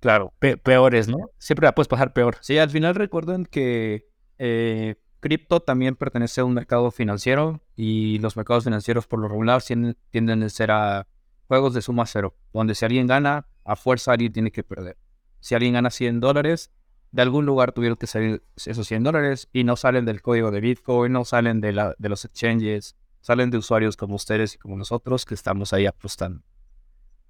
[0.00, 1.30] claro, peores, ¿no?
[1.38, 2.38] Siempre la puedes pasar peor.
[2.40, 8.36] Sí, al final recuerden que eh, cripto también pertenece a un mercado financiero y los
[8.36, 9.62] mercados financieros por lo regular
[10.10, 11.06] tienden a ser a
[11.46, 14.96] juegos de suma cero, donde si alguien gana, a fuerza alguien tiene que perder.
[15.40, 16.72] Si alguien gana 100 dólares,
[17.10, 20.60] de algún lugar tuvieron que salir esos 100 dólares y no salen del código de
[20.60, 24.76] Bitcoin, no salen de, la, de los exchanges, salen de usuarios como ustedes y como
[24.76, 26.42] nosotros que estamos ahí apostando.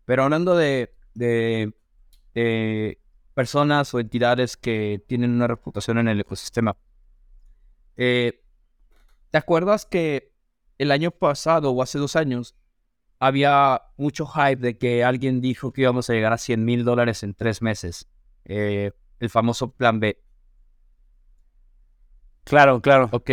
[0.04, 1.72] Pero hablando de, de,
[3.34, 6.76] personas o entidades que tienen una reputación en el ecosistema,
[7.96, 8.42] eh,
[9.30, 10.32] ¿te acuerdas que
[10.78, 12.56] el año pasado o hace dos años
[13.20, 17.22] había mucho hype de que alguien dijo que íbamos a llegar a 100 mil dólares
[17.22, 18.08] en tres meses?
[18.44, 20.22] Eh, el famoso plan B.
[22.44, 23.08] Claro, claro.
[23.12, 23.30] Ok,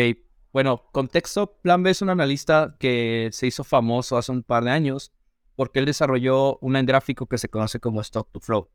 [0.55, 4.71] bueno, contexto, Plan B es un analista que se hizo famoso hace un par de
[4.71, 5.11] años
[5.55, 8.69] porque él desarrolló un gráfico que se conoce como Stock to Flow.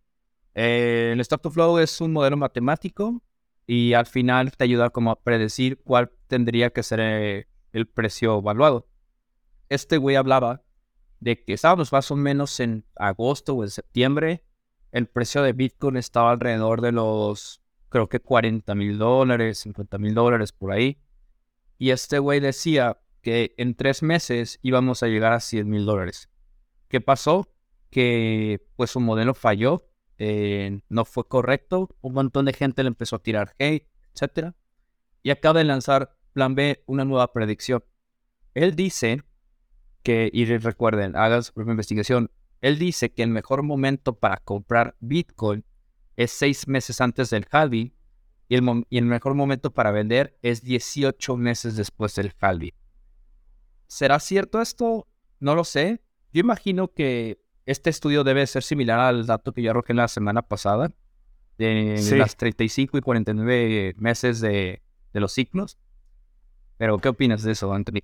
[0.54, 3.22] Eh, el Stock to Flow es un modelo matemático
[3.66, 8.40] y al final te ayuda como a predecir cuál tendría que ser eh, el precio
[8.40, 8.86] evaluado.
[9.70, 10.62] Este güey hablaba
[11.20, 14.44] de que estábamos más o menos en agosto o en septiembre
[14.92, 20.14] el precio de Bitcoin estaba alrededor de los, creo que 40 mil dólares, 50 mil
[20.14, 21.00] dólares por ahí.
[21.78, 26.28] Y este güey decía que en tres meses íbamos a llegar a 100 mil dólares.
[26.88, 27.48] ¿Qué pasó?
[27.90, 29.86] Que pues su modelo falló,
[30.18, 34.52] eh, no fue correcto, un montón de gente le empezó a tirar hate, etc.
[35.22, 37.84] Y acaba de lanzar plan B, una nueva predicción.
[38.54, 39.22] Él dice
[40.02, 44.96] que, y recuerden, hagan su propia investigación, él dice que el mejor momento para comprar
[45.00, 45.64] Bitcoin
[46.16, 47.94] es seis meses antes del halving
[48.48, 52.74] y el, y el mejor momento para vender es 18 meses después del halving.
[53.86, 55.06] ¿Será cierto esto?
[55.38, 56.00] No lo sé.
[56.32, 60.42] Yo imagino que este estudio debe ser similar al dato que yo arrojé la semana
[60.42, 60.92] pasada,
[61.58, 65.78] de las 35 y 49 meses de, de los ciclos.
[66.76, 68.00] Pero, ¿qué opinas de eso, Anthony?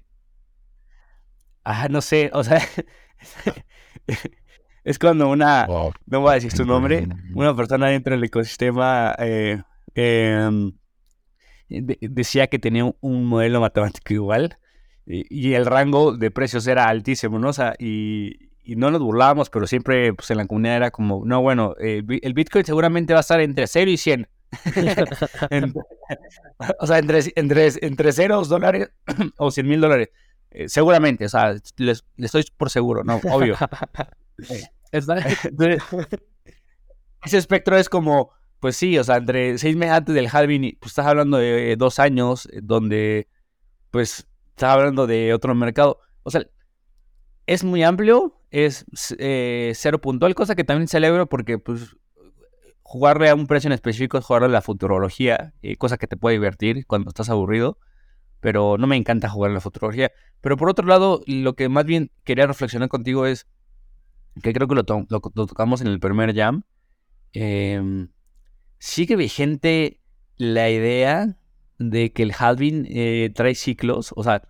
[1.64, 2.60] Ah, no sé, o sea,
[4.86, 9.60] es cuando una, no voy a decir su nombre, una persona dentro del ecosistema eh,
[9.96, 10.70] em,
[11.68, 14.58] decía que tenía un modelo matemático igual
[15.04, 17.48] y, el rango de precios era altísimo, ¿no?
[17.48, 21.42] O sea, y, no nos burlábamos, pero siempre pues, en la comunidad era como, no,
[21.42, 24.28] bueno, el Bitcoin seguramente va a estar entre 0 y 100.
[26.78, 28.90] o sea, entre, entre, entre 0 dólares
[29.38, 30.10] o 100 mil dólares.
[30.52, 33.56] Eh, seguramente, o sea, les, estoy por seguro, no, obvio.
[37.24, 38.30] ese espectro es como,
[38.60, 41.98] pues sí, o sea, entre seis meses antes del halving, pues estás hablando de dos
[41.98, 43.28] años, eh, donde,
[43.90, 46.00] pues, estás hablando de otro mercado.
[46.22, 46.46] O sea,
[47.46, 48.84] es muy amplio, es
[49.18, 51.96] eh, cero puntual, cosa que también celebro porque, pues,
[52.82, 56.36] jugarle a un precio en específico es jugarle a la futurología, cosa que te puede
[56.36, 57.78] divertir cuando estás aburrido
[58.46, 60.12] pero no me encanta jugar en la fotografía.
[60.40, 63.48] Pero por otro lado, lo que más bien quería reflexionar contigo es
[64.42, 66.62] que creo que lo, tocamos en el primer jam.
[67.32, 68.08] Em,
[68.78, 70.00] sigue vigente
[70.36, 71.38] la idea
[71.78, 74.12] de que el halving eh, trae ciclos.
[74.16, 74.42] O sea,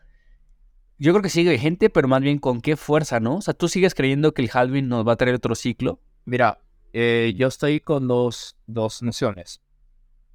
[0.98, 3.36] yo creo que sigue vigente, pero más bien con qué fuerza, ¿no?
[3.36, 6.00] O sea, ¿tú sigues creyendo que el halving nos va a traer otro ciclo?
[6.24, 6.60] Mira,
[6.92, 9.60] eh, yo estoy con dos, dos nociones.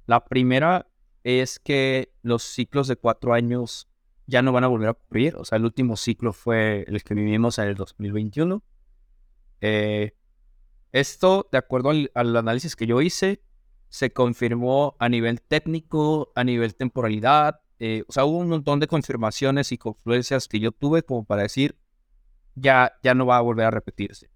[0.06, 0.88] La primera
[1.24, 3.88] es que los ciclos de cuatro años
[4.26, 5.36] ya no van a volver a ocurrir.
[5.36, 8.62] O sea, el último ciclo fue el que vivimos en el 2021.
[9.62, 10.14] Eh,
[10.92, 13.42] esto, de acuerdo al, análisis que yo hice,
[13.88, 17.60] se confirmó a nivel técnico, a nivel temporalidad.
[17.78, 21.42] Eh, o sea, hubo un montón de confirmaciones y confluencias que yo tuve como para
[21.42, 21.78] decir,
[22.54, 24.30] ya, ya no va a volver a repetirse.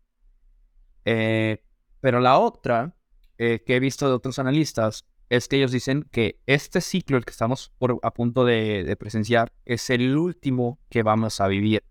[1.04, 1.62] Eh,
[2.00, 2.94] pero la otra
[3.36, 7.32] que he visto de otros analistas es que ellos dicen que este ciclo, el que
[7.32, 11.82] estamos por, a punto de, presenciar, es el último que vamos a vivir,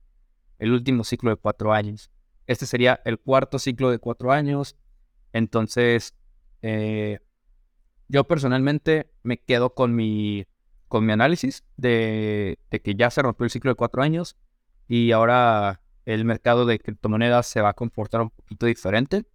[0.58, 2.10] el último ciclo de cuatro años.
[2.48, 4.76] Este sería el cuarto ciclo de cuatro años.
[5.34, 6.16] Entonces,
[6.62, 7.20] eh,
[8.08, 10.46] yo personalmente me quedo con mi,
[10.88, 14.38] con mi análisis de, que ya se rompió el ciclo de cuatro años
[14.88, 19.26] y ahora el mercado de criptomonedas se va a comportar un poquito diferente.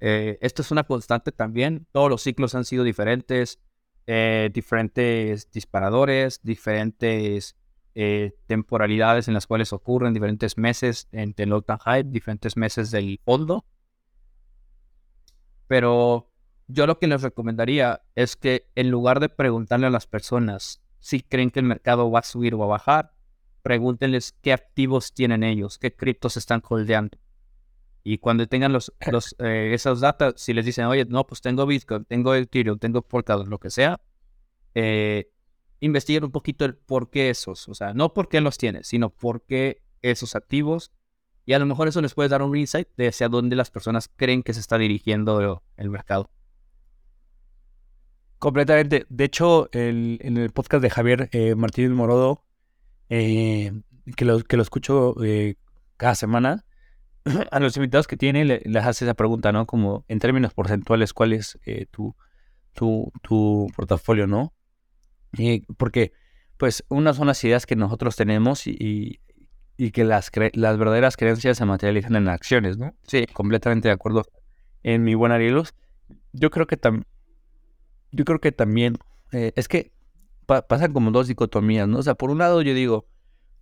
[0.00, 1.86] Eh, esto es una constante también.
[1.92, 3.58] Todos los ciclos han sido diferentes,
[4.06, 7.56] eh, diferentes disparadores, diferentes
[7.94, 13.64] eh, temporalidades en las cuales ocurren, diferentes meses entre and high, diferentes meses del fondo.
[15.66, 16.30] Pero
[16.66, 21.20] yo lo que les recomendaría es que en lugar de preguntarle a las personas si
[21.20, 23.12] creen que el mercado va a subir o a bajar,
[23.62, 27.18] pregúntenles qué activos tienen ellos, qué criptos están holdeando.
[28.02, 29.76] Y cuando tengan los, los eh,
[30.36, 34.00] si les dicen, oye, no, pues tengo Bitcoin, tengo Ethereum, tengo Polkadot, lo que sea,
[34.74, 35.30] eh,
[35.84, 37.68] investiguen un poquito el por qué esos.
[37.68, 40.92] O sea, no por qué los tienes, sino por qué esos activos.
[41.46, 44.10] Y a lo mejor eso les puede dar un insight de hacia dónde las personas
[44.16, 46.30] creen que se está dirigiendo el mercado.
[48.38, 49.06] Completamente.
[49.08, 52.44] De hecho, el, en el podcast de Javier eh, Martínez Morodo,
[53.10, 53.72] eh,
[54.16, 55.14] que, lo, que lo escucho
[55.96, 56.64] cada semana,
[57.50, 59.66] a los invitados que tiene les hace esa pregunta, ¿no?
[59.66, 62.14] Como en términos porcentuales, ¿cuál es eh, tu,
[62.72, 64.53] tu, tu, portafolio, ¿no?
[65.76, 66.12] Porque,
[66.56, 69.20] pues, unas son las ideas que nosotros tenemos y,
[69.76, 72.94] y que las, las verdaderas creencias se materializan en acciones, ¿no?
[73.06, 74.24] Sí, completamente de acuerdo.
[74.82, 75.74] En mi buen Arielos,
[76.32, 77.06] yo creo que también,
[78.12, 78.98] yo creo que también,
[79.32, 79.92] es que
[80.44, 81.98] pasan como dos dicotomías, ¿no?
[81.98, 83.06] O sea, por un lado yo digo,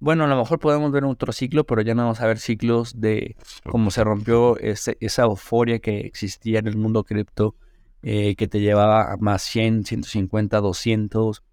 [0.03, 3.01] bueno, a lo mejor podemos ver otro ciclo, pero ya no vamos a ver ciclos
[3.01, 7.55] de cómo se rompió esa euforia que existía en el mundo cripto,
[8.03, 11.45] eh, que te llevaba a más 100, 150, 200,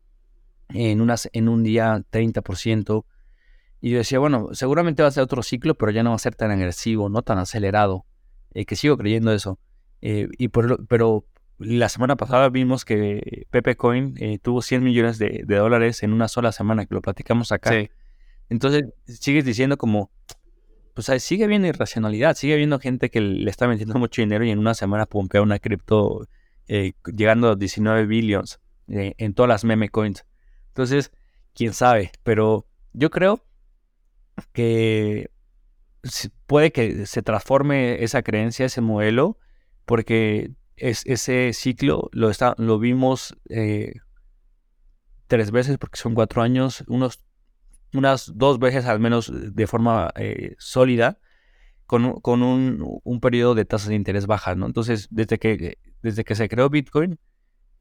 [0.74, 3.06] en, unas, en un día 30%.
[3.82, 6.20] Y yo decía, bueno, seguramente va a ser otro ciclo, pero ya no va a
[6.20, 8.06] ser tan agresivo, no tan acelerado,
[8.54, 9.60] eh, que sigo creyendo eso.
[10.02, 11.26] Eh, y por, pero
[11.60, 16.52] la semana pasada vimos que Pepe Coin tuvo 100 millones de, dólares en una sola
[16.52, 17.72] semana, que lo platicamos acá.
[17.72, 17.90] Sí.
[18.50, 20.12] Entonces sigues diciendo como,
[20.94, 24.60] pues sigue habiendo irracionalidad, sigue habiendo gente que le está metiendo mucho dinero y en
[24.60, 26.28] una semana pompea una cripto
[26.68, 30.26] eh, llegando a 19 billions eh, en todas las meme coins.
[30.80, 31.12] Entonces,
[31.54, 33.44] quién sabe, pero yo creo
[34.54, 35.30] que
[36.48, 39.38] puede que se transforme esa creencia, ese modelo,
[39.84, 43.96] porque es, ese ciclo lo, está, lo vimos eh,
[45.28, 47.26] tres veces, porque son cuatro años, unos,
[47.94, 51.20] unas dos veces al menos de forma eh, sólida,
[51.88, 54.66] con, con un, un, periodo de tasas de interés bajas, ¿no?
[54.66, 57.20] Entonces, desde que, desde que se creó Bitcoin,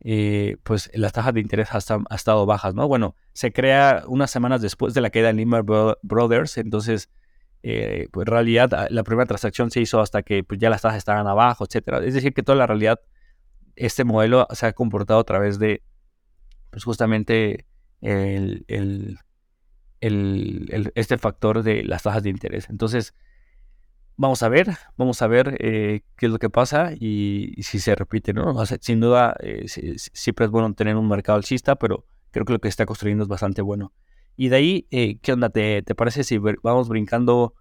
[0.01, 2.87] eh, pues las tasas de interés han, estado bajas, ¿no?
[2.87, 5.67] Bueno, se crea unas semanas después de la caída de Lehman
[6.03, 7.11] Brothers, entonces,
[7.63, 10.83] eh, pues en realidad ah, la primera transacción se hizo hasta que pues, ya las
[10.83, 12.05] tasas estaban abajo, etcétera.
[12.05, 13.01] Es decir, que toda la realidad,
[13.77, 15.83] este modelo se ha comportado a través de,
[16.71, 17.67] pues justamente
[18.01, 19.19] el, el,
[20.01, 22.71] el, este factor de las tasas de interés.
[22.71, 23.15] Entonces,
[24.19, 27.95] vamos a ver, vamos a ver eh, qué es lo que pasa y, si se
[27.95, 28.55] repite, ¿no?
[28.81, 29.65] sin duda, eh,
[29.97, 33.29] siempre es bueno tener un mercado alcista, pero creo que lo que está construyendo es
[33.29, 33.95] bastante bueno.
[34.37, 35.49] Y de ahí, eh, ¿qué onda?
[35.51, 37.55] ¿Te, parece si vamos brincando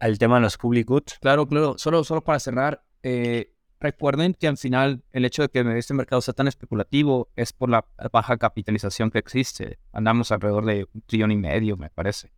[0.00, 1.18] al tema de los public goods?
[1.20, 1.78] Claro, claro.
[1.78, 2.82] Solo, solo para cerrar,
[3.80, 7.68] recuerden que al final el hecho de que este mercado sea tan especulativo es por
[7.70, 9.78] la baja capitalización que existe.
[9.92, 12.32] Andamos alrededor de un trillón y medio, me parece.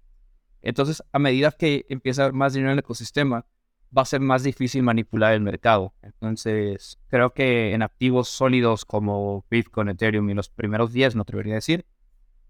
[0.62, 3.46] Entonces, a medida que empieza a haber más dinero en el ecosistema,
[3.96, 5.94] va a ser más difícil manipular el mercado.
[6.02, 11.32] Entonces, creo que en activos sólidos como Bitcoin, Ethereum y los primeros 10, no te
[11.32, 11.86] debería decir,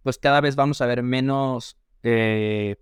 [0.03, 2.77] pues cada vez vamos a ver menos eh,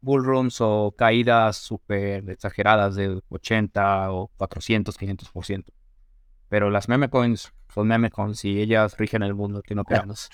[0.00, 5.64] bullruns o caídas súper exageradas de 80 o 400, 500%.
[6.48, 10.28] Pero las meme coins son meme coins y ellas rigen el mundo, que no queramos.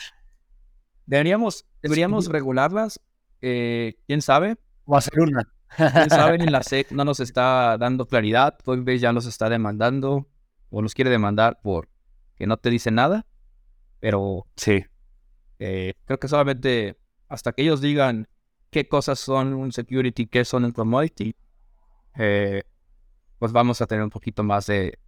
[1.07, 3.01] Deberíamos, deberíamos regularlas
[3.41, 4.57] eh, ¿Quién sabe?
[4.91, 5.45] Va a ser una.
[5.77, 6.39] ¿Quién sabe?
[6.39, 8.59] Ni la SEC no nos está dando claridad.
[8.65, 10.29] Coinbase ya nos está demandando
[10.71, 11.89] o nos quiere demandar por
[12.37, 13.27] que no te dice nada.
[14.01, 14.85] Pero sí.
[15.59, 16.99] Eh, creo que solamente
[17.29, 18.29] hasta que ellos digan
[18.71, 21.35] qué cosas son un security, qué son un commodity,
[22.17, 22.63] eh,
[23.39, 24.99] pues vamos a tener un poquito más de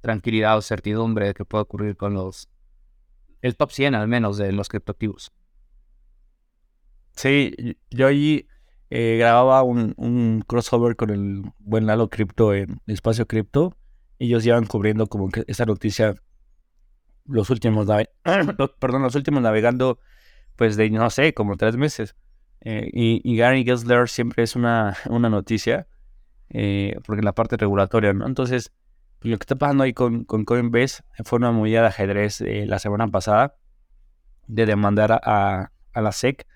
[0.00, 2.48] tranquilidad o certidumbre de qué puede ocurrir con los,
[3.42, 5.32] el top 100 al menos de los criptoactivos.
[7.14, 8.46] Sí, yo ahí
[8.90, 13.76] eh, grababa un, crossover con el buen Lalo Crypto en Espacio Cripto.
[14.18, 16.14] Ellos llevan cubriendo como que esta noticia
[17.24, 17.86] los últimos,
[18.80, 20.00] perdón, los últimos navegando,
[20.56, 22.16] pues de, no sé, como tres meses.
[22.62, 25.86] Eh, y, Gary Gessler siempre es una, una noticia,
[26.50, 28.26] eh, porque la parte regulatoria, ¿no?
[28.26, 28.72] Entonces,
[29.20, 32.80] pues, lo que está pasando ahí con, con Coinbase fue una movida de ajedrez la
[32.80, 33.56] semana pasada
[34.48, 36.46] de demandar a, a la SEC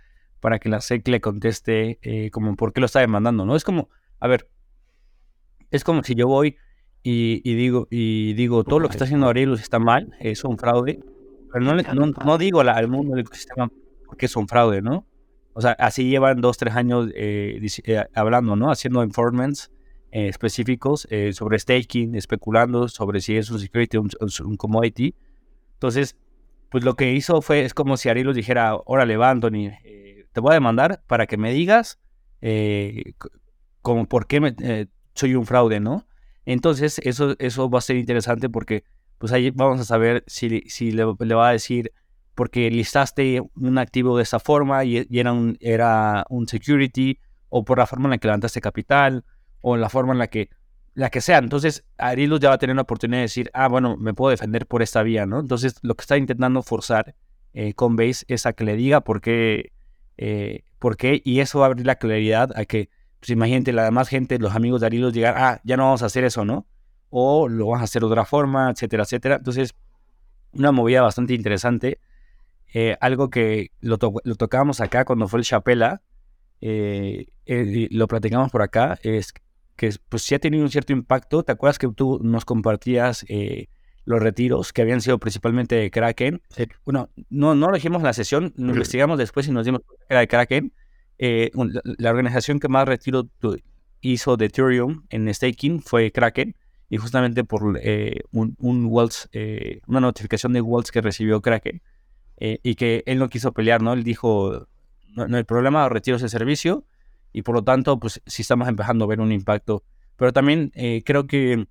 [0.45, 3.57] para que la SEC le conteste eh, como por qué lo está demandando, ¿no?
[3.57, 3.89] Es como,
[4.21, 4.47] a ver,
[5.71, 6.59] es como si yo voy
[7.03, 11.01] y, digo, y digo, todo lo que está haciendo Aurelius está mal, es un fraude,
[11.51, 13.71] pero no, no, digo al mundo del ecosistema
[14.05, 15.07] porque es un fraude, ¿no?
[15.55, 18.71] O sea, así llevan dos, tres años eh, eh, hablando, ¿no?
[18.71, 19.71] Haciendo informants
[20.11, 25.15] específicos sobre staking, especulando sobre si es un security o un, commodity.
[25.73, 26.19] Entonces,
[26.71, 29.73] pues lo que hizo fue, es como si Aurelius dijera, órale, va, Anthony,
[30.35, 31.99] te voy a demandar para que me digas
[32.43, 33.15] eh,
[33.81, 36.07] como por qué eh, soy un fraude, ¿no?
[36.45, 38.85] Entonces, eso, eso va a ser interesante porque
[39.19, 41.93] pues ahí vamos a saber si, si le, va a decir
[42.35, 47.19] porque listaste un activo de esa forma y, era, un, era un security
[47.49, 49.25] o por la forma en la que levantaste capital
[49.61, 50.51] o la forma en la que
[50.95, 51.39] la que sea.
[51.39, 54.67] Entonces, Arilus ya va a tener una oportunidad de decir, ah, bueno, me puedo defender
[54.67, 55.41] por esta vía, ¿no?
[55.41, 57.15] Entonces, lo que está intentando forzar
[57.53, 59.73] eh, Base es a que le diga por qué
[60.17, 61.21] eh, ¿Por qué?
[61.25, 64.55] Y eso va a abrir la claridad a que, pues imagínate, la demás gente, los
[64.55, 66.67] amigos de Arilos llegar, ah, ya no vamos a hacer eso, ¿no?
[67.11, 69.37] O lo vamos a hacer de otra forma, etcétera, etcétera.
[69.37, 69.75] Entonces,
[70.53, 72.01] una movida bastante interesante.
[72.73, 76.03] Eh, algo que lo, tocábamos acá cuando fue el Chapela,
[76.61, 77.27] eh,
[77.91, 79.33] lo platicamos por acá, es
[79.77, 81.43] que pues sí ha tenido un cierto impacto.
[81.45, 83.25] ¿Te acuerdas que tú nos compartías
[84.05, 86.43] los retiros que habían sido principalmente de Kraken.
[86.85, 90.21] Bueno, no, no en la sesión, lo investigamos después y nos dimos cuenta que era
[90.21, 90.73] de Kraken.
[91.19, 91.51] Eh,
[91.99, 93.29] la, organización que más retiro
[94.01, 96.57] hizo de Ethereum en staking fue Kraken
[96.91, 101.83] y justamente por eh, un, un eh, una notificación de Waltz que recibió Kraken
[102.37, 103.95] y que él no quiso pelear, ¿no?
[103.95, 104.67] Él dijo,
[105.15, 106.85] no, no el problema de retiros de servicio
[107.33, 109.83] y por lo tanto, pues sí estamos empezando a ver un impacto.
[110.17, 110.71] Pero también
[111.05, 111.67] creo que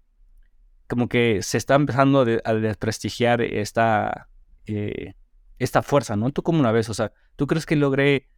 [0.93, 4.29] como que se está empezando a, desprestigiar esta,
[4.67, 5.15] eh,
[5.57, 6.29] esta fuerza, ¿no?
[6.29, 6.87] ¿Tú como una vez?
[6.87, 8.29] O sea, ¿tú crees que logré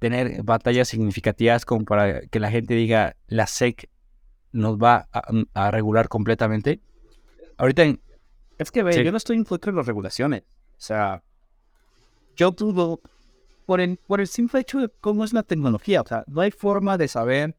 [0.00, 3.88] tener batallas significativas como para que la gente diga la SEC
[4.50, 5.08] nos va
[5.54, 6.80] a, regular completamente?
[7.58, 7.84] Ahorita
[8.58, 10.42] Es que, ve, yo no estoy en contra de las regulaciones.
[10.72, 11.22] O sea,
[12.34, 12.98] yo tuve
[13.66, 16.00] por el, por el simple hecho de cómo es la tecnología.
[16.00, 17.56] O sea, no hay forma de saber,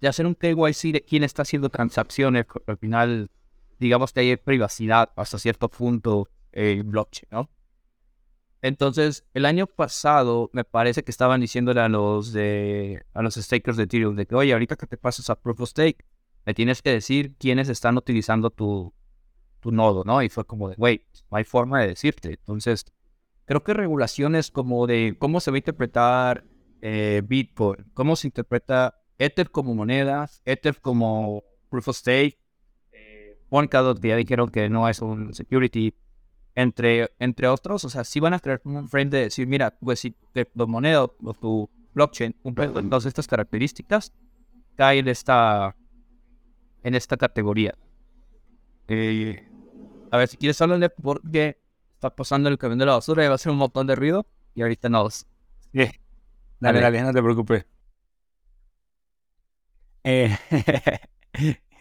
[0.00, 2.46] de hacer un KYC de quién está haciendo transacciones.
[2.66, 3.28] Al final,
[3.82, 7.50] digamos que hay privacidad hasta cierto punto en blockchain, ¿no?
[8.62, 13.76] Entonces, el año pasado me parece que estaban diciéndole a los de a los stakers
[13.76, 16.04] de Ethereum de que, oye, ahorita que te pases a Proof of Stake,
[16.46, 18.94] me tienes que decir quiénes están utilizando tu,
[19.60, 20.22] tu nodo, ¿no?
[20.22, 22.30] Y fue como de, wait, no hay forma de decirte.
[22.30, 22.84] Entonces,
[23.46, 26.44] creo que regulaciones como de cómo se va a interpretar
[26.82, 32.38] eh, Bitcoin, cómo se interpreta Ether como moneda, Ether como Proof of Stake,
[33.52, 35.94] Polkadot, que ya dijeron que no es un security,
[36.54, 40.00] entre, entre otros, o sea, si van a crear un frame de decir, mira, pues
[40.00, 40.16] si
[40.54, 44.14] tu moneda o tu blockchain cumple todas estas características,
[44.74, 45.76] cae en esta,
[46.82, 47.74] en esta categoría.
[48.88, 49.46] Eh,
[50.10, 51.58] a ver, si quieres hablarle porque
[51.92, 54.26] está pasando el camión de la basura y va a ser un montón de ruido
[54.54, 55.26] y ahorita nos...
[55.74, 55.90] Sí.
[56.58, 57.66] Dale, dale, no te preocupes.
[60.04, 60.34] Eh,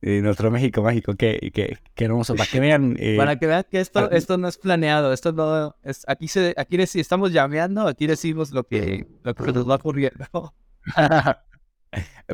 [0.00, 2.96] de nuestro México mágico, que, que, que hermoso, para que vean.
[3.00, 6.54] Eh, para que vean que esto, esto no es planeado, esto no es, aquí se,
[6.56, 10.54] aquí si estamos llameando, aquí decimos lo que, lo que nos va ocurriendo.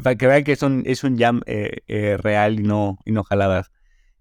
[0.03, 3.13] para que vean que es un, es un jam eh, eh, real y no, y
[3.13, 3.71] no jaladas.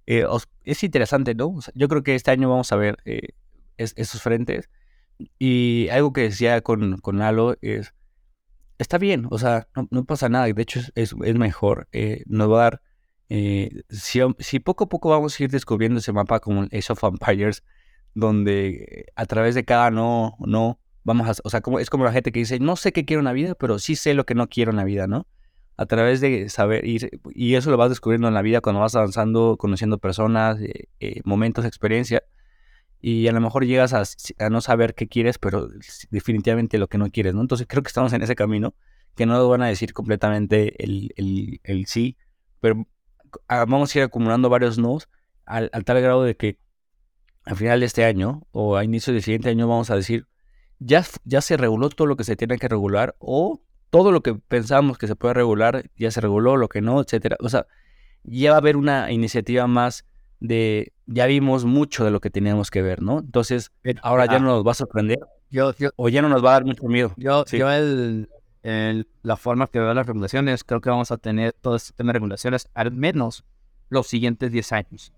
[0.05, 1.57] es interesante, ¿no?
[1.73, 2.97] yo creo que este año vamos a ver
[3.77, 4.69] esos frentes.
[5.39, 7.93] Y algo que decía con, con Lalo es,
[8.77, 11.87] está bien, o sea, no, no pasa nada, de hecho es, es, es mejor,
[12.27, 12.81] nos va a dar
[13.30, 17.63] eh, si, poco a poco vamos a ir descubriendo ese mapa como Age of Empires,
[18.13, 22.11] donde a través de cada no, no, vamos a, o sea, como, es como la
[22.11, 24.36] gente que dice, no sé qué quiero en la vida, pero sí sé lo que
[24.36, 25.28] no quiero en la vida, ¿no?
[25.78, 26.99] A través de saber, y,
[27.34, 31.21] y eso lo vas descubriendo en la vida cuando vas avanzando, conociendo personas, eh, eh,
[31.26, 32.23] momentos, experiencia,
[33.01, 35.67] y a lo mejor llegas a, no saber qué quieres, pero
[36.09, 37.41] definitivamente lo que no quieres, ¿no?
[37.41, 38.73] Entonces creo que estamos en ese camino,
[39.15, 42.17] que no van a decir completamente el, el, el sí,
[42.61, 42.88] pero
[43.47, 45.09] vamos a ir acumulando varios nodos
[45.45, 46.59] al, tal grado de que
[47.43, 50.27] al final de este año o a inicio del siguiente año vamos a decir,
[50.79, 54.36] ya, ya se reguló todo lo que se tiene que regular o todo lo que
[54.36, 57.38] pensamos que se puede regular ya se reguló, lo que no, etcétera.
[57.39, 57.67] O sea,
[58.23, 60.05] ya va a haber una iniciativa más
[60.39, 63.19] de ya vimos mucho de lo que teníamos que ver, ¿no?
[63.19, 63.71] Entonces,
[64.01, 65.19] ahora ya no nos va a sorprender
[65.95, 67.13] o ya no nos va a dar mucho miedo.
[67.17, 68.27] Yo, yo el,
[68.68, 72.09] en la forma que veo las regulaciones, creo que vamos a tener todo este tema
[72.09, 73.45] de regulaciones al menos
[73.89, 75.13] los siguientes 10 años.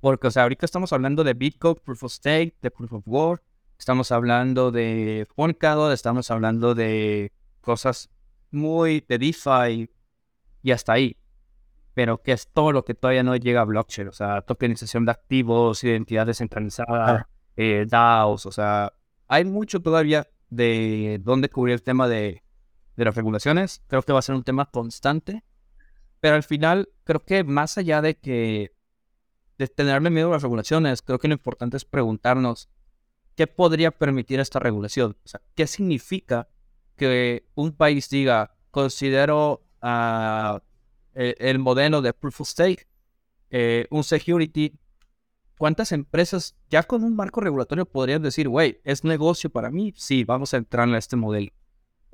[0.00, 3.42] Porque, o sea, ahorita estamos hablando de Bitcoin, Proof of Stake, de Proof of Work,
[3.78, 7.32] estamos hablando de Polkadot, estamos hablando de
[7.62, 8.10] cosas
[8.50, 9.88] muy de DeFi
[10.62, 11.16] y hasta ahí.
[11.94, 15.12] Pero que es todo lo que todavía no llega a blockchain, o sea, tokenización de
[15.12, 17.26] activos, identidad descentralizada,
[17.56, 18.92] eh, DAOs, o sea,
[19.28, 22.42] hay mucho todavía de dónde cubrir el tema de
[22.96, 23.82] de las regulaciones.
[23.86, 25.44] Creo que va a ser un tema constante.
[26.20, 28.72] Pero al final, creo que más allá de que
[29.58, 32.68] de tenerme miedo a las regulaciones, creo que lo importante es preguntarnos
[33.34, 35.16] qué podría permitir esta regulación.
[35.24, 36.48] O sea, qué significa
[36.96, 40.58] que un país diga, considero uh,
[41.14, 42.88] el, modelo de proof of stake
[43.50, 44.78] eh, un security.
[45.58, 49.92] ¿Cuántas empresas ya con un marco regulatorio podrían decir, güey, es negocio para mí?
[49.96, 51.52] Sí, vamos a entrar en este modelo.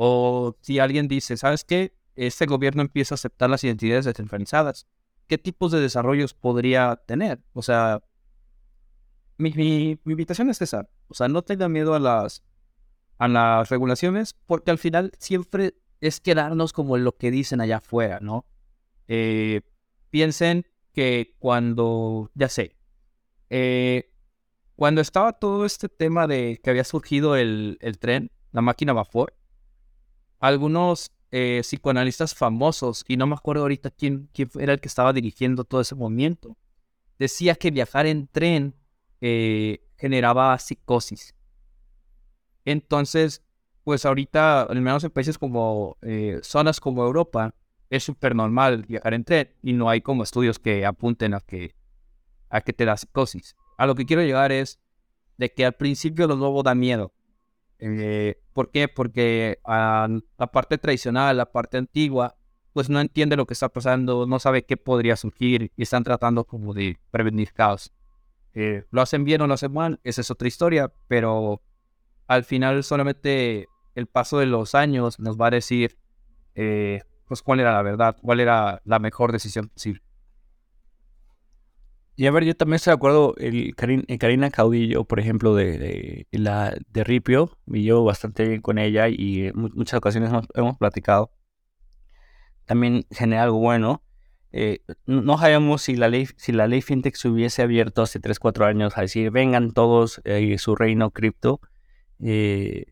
[0.01, 1.93] O si alguien dice, ¿sabes qué?
[2.15, 4.87] Este gobierno empieza a aceptar las identidades descentralizadas.
[5.27, 7.41] ¿Qué tipos de desarrollos podría tener?
[7.53, 8.01] O sea,
[9.39, 10.89] mi, invitación es esa.
[11.09, 12.45] O sea, no tengan miedo a las,
[13.19, 18.21] a las regulaciones porque al final siempre es quedarnos como lo que dicen allá afuera,
[18.21, 18.47] ¿no?
[19.09, 19.63] Eh,
[20.11, 22.77] piensen que cuando, ya sé,
[23.51, 24.13] eh,
[24.77, 29.35] cuando estaba todo este tema de que había surgido el, el tren, la máquina vapor,
[30.39, 35.13] algunos eh, psicoanalistas famosos, y no me acuerdo ahorita quién, quién, era el que estaba
[35.13, 36.57] dirigiendo todo ese movimiento,
[37.19, 38.75] decía que viajar en tren
[39.21, 41.35] eh, generaba psicosis.
[42.65, 43.43] Entonces,
[43.85, 47.55] pues ahorita, al menos en países como eh, zonas como Europa,
[47.91, 51.75] es súper normal viajar en tren y no hay como estudios que apunten a que,
[52.51, 53.57] a que te da psicosis.
[53.79, 54.79] A lo que quiero llegar es
[55.39, 57.13] de que al principio lo nuevo da miedo,
[57.79, 58.89] eh, ¿Por qué?
[58.89, 60.09] Porque ah,
[60.39, 62.37] la parte tradicional, la parte antigua,
[62.73, 66.45] pues no entiende lo que está pasando, no sabe qué podría surgir y están tratando
[66.45, 67.93] como de prevenir caos.
[68.55, 71.63] Eh, lo hacen bien o lo hacen mal, esa es otra historia, pero
[72.27, 75.99] al final solamente el paso de los años nos va a decir
[76.55, 80.03] eh, pues cuál era la verdad, cuál era la mejor decisión posible.
[82.19, 86.77] Y a ver, yo también estoy de acuerdo, el, Karina Caudillo, por ejemplo, de, la,
[86.89, 91.31] de Ripio, y yo bastante bien con ella y en muchas ocasiones hemos, platicado.
[92.65, 94.03] También genera algo bueno.
[94.51, 98.41] Eh, no sabemos si la ley, si la ley FinTech se hubiese abierto hace 3,
[98.41, 101.61] 4 años a decir, vengan todos eh, su reino cripto,
[102.21, 102.87] eh,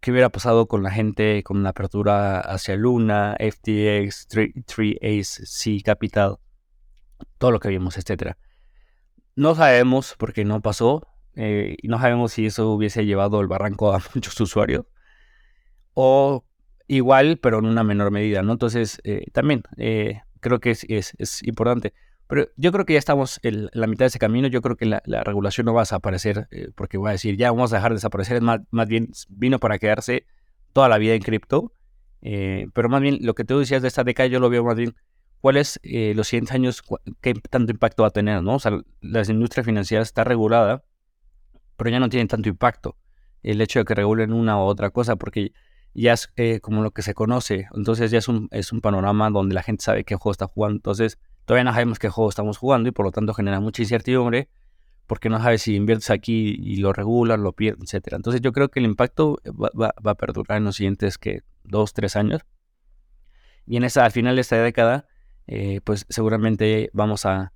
[0.00, 6.38] ¿qué hubiera pasado con la gente con la apertura hacia Luna, FTX, 3Ace, Capital,
[7.36, 8.38] todo lo que vimos, etcétera?
[9.34, 14.02] No sabemos porque no pasó eh, no sabemos si eso hubiese llevado el barranco a
[14.14, 14.84] muchos usuarios
[15.94, 16.44] o
[16.88, 18.52] igual, pero en una menor medida, ¿no?
[18.52, 21.94] Entonces, eh, también eh, creo que es, importante.
[22.26, 24.48] Pero yo creo que ya estamos en la mitad de ese camino.
[24.48, 27.72] Yo creo que la, regulación no va a desaparecer porque voy a decir, ya vamos
[27.72, 28.40] a dejar de desaparecer.
[28.40, 30.26] Más, más bien vino para quedarse
[30.72, 31.72] toda la vida en cripto.
[32.20, 34.94] pero más bien lo que tú decías de esta década, yo lo veo más bien
[35.42, 36.82] cuáles eh, los siguientes años,
[37.20, 38.54] qué tanto impacto va a tener, ¿no?
[38.54, 40.84] O sea, la industria financiera está regulada,
[41.76, 42.96] pero ya no tiene tanto impacto
[43.42, 45.52] el hecho de que regulen una u otra cosa, porque
[45.94, 49.30] ya es eh, como lo que se conoce, entonces ya es un, es un panorama
[49.30, 52.56] donde la gente sabe qué juego está jugando, entonces todavía no sabemos qué juego estamos
[52.56, 54.48] jugando y por lo tanto genera mucha incertidumbre,
[55.08, 58.12] porque no sabes si inviertes aquí y lo regulan, lo pierdes, etc.
[58.12, 62.14] Entonces yo creo que el impacto va, a perdurar en los siguientes que dos, tres
[62.14, 62.42] años.
[63.66, 65.06] Y en esa, al final de esta década,
[65.46, 67.52] eh, pues seguramente vamos a,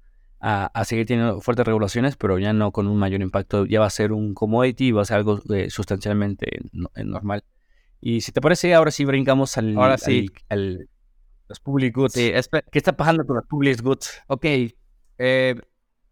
[0.85, 3.67] seguir teniendo fuertes regulaciones, pero ya no con un mayor impacto.
[3.67, 7.45] Ya va a ser un commodity y va a ser algo eh, sustancialmente normal.
[8.01, 10.31] Y si te parece, ahora sí brincamos al, ahora sí.
[10.49, 10.89] al,
[11.49, 12.15] los public goods.
[12.15, 14.11] ¿Qué está pasando con los public goods?
[14.29, 14.45] Ok,
[15.19, 15.55] eh,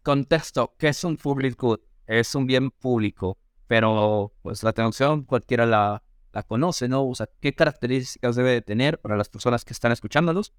[0.01, 1.79] contexto, ¿qué es un public good?
[2.07, 7.07] Es un bien público, pero pues la traducción cualquiera la, la conoce, ¿no?
[7.07, 10.53] O sea, ¿qué características debe de tener para las personas que están escuchándolos?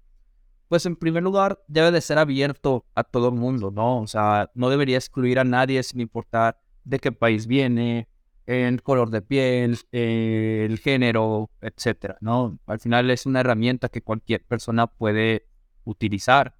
[0.67, 4.01] Pues en primer lugar debe de ser abierto a todo el mundo, ¿no?
[4.01, 8.07] O sea, no debería excluir a nadie sin importar de qué país viene,
[8.45, 12.57] el color de piel, el género, etcétera, ¿no?
[12.65, 15.47] Al final es una herramienta que cualquier persona puede
[15.83, 16.57] utilizar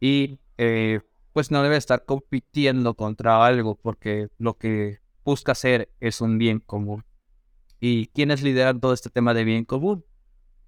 [0.00, 1.00] y eh,
[1.32, 6.60] pues no debe estar compitiendo contra algo porque lo que busca hacer es un bien
[6.60, 7.04] común.
[7.78, 10.04] ¿Y quién es liderando este tema de bien común?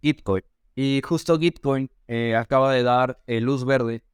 [0.02, 0.44] Bitcoin.
[0.80, 4.04] Y justo Gitcoin eh, acaba de dar eh, luz verde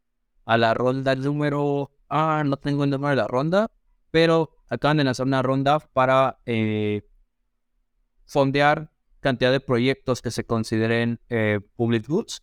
[0.46, 1.90] a la ronda número...
[2.08, 3.70] Ah, no tengo el número de la ronda,
[4.10, 7.06] pero acaban de lanzar una ronda para eh,
[8.24, 8.90] fondear
[9.20, 11.20] cantidad de proyectos que se consideren
[11.76, 12.42] public goods.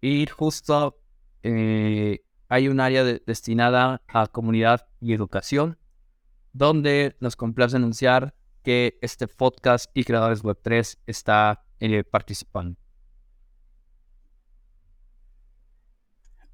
[0.00, 0.98] Y justo
[1.44, 5.78] hay un área destinada a comunidad y educación,
[6.52, 8.34] donde nos complace anunciar
[8.64, 11.64] que este podcast y creadores web 3 está
[12.10, 12.83] participando.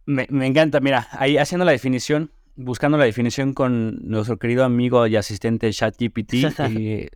[0.06, 5.16] Me, encanta, mira, ahí haciendo la definición, buscando la definición con nuestro querido amigo y
[5.16, 6.32] asistente ChatGPT,
[6.78, 7.10] eh,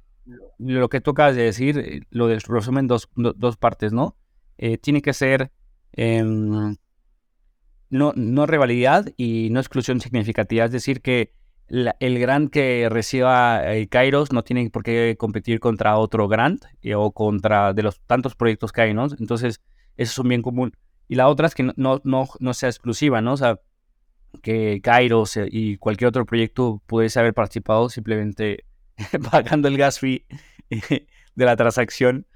[0.59, 4.17] lo que tú acabas de decir, eh, lo resumen dos, dos partes, ¿no?
[4.59, 5.51] Eh, tiene que ser
[5.93, 6.77] em,
[7.91, 11.33] no, no rivalidad y no exclusión significativa, es decir, que
[11.67, 16.63] el grant que reciba Kairos no tiene por qué competir contra otro grant
[16.95, 19.07] o contra de los tantos proyectos que hay, ¿no?
[19.19, 19.63] Entonces,
[19.97, 20.75] eso es un bien común.
[21.09, 23.35] Y la otra es que no, no, no sea exclusiva, ¿no?
[23.35, 23.61] O sea,
[24.43, 28.65] que Kairos y cualquier otro proyecto pudiese haber participado simplemente
[29.31, 30.27] pagando el gas fee
[30.71, 32.27] de la transacción,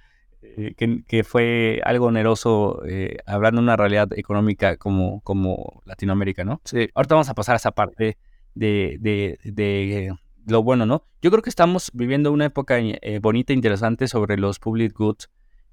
[0.40, 6.60] eh, que, fue algo oneroso, eh, hablando de una realidad económica como, como Latinoamérica, ¿no?
[6.64, 6.88] Sí.
[6.94, 8.18] Ahorita vamos a pasar a esa parte
[8.54, 10.14] de, de, de
[10.46, 11.04] lo bueno, ¿no?
[11.20, 15.28] Yo creo que estamos viviendo una época eh, bonita e interesante sobre los public goods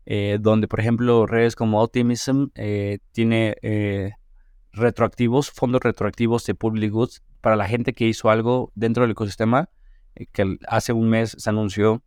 [0.08, 4.12] eh, donde por ejemplo redes como Optimism eh, tiene eh,
[4.72, 9.70] retroactivos, fondos retroactivos de public goods para la gente que hizo algo dentro del ecosistema,
[10.32, 12.04] que hace un mes se anunció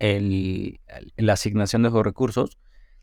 [0.00, 2.58] la asignación de esos recursos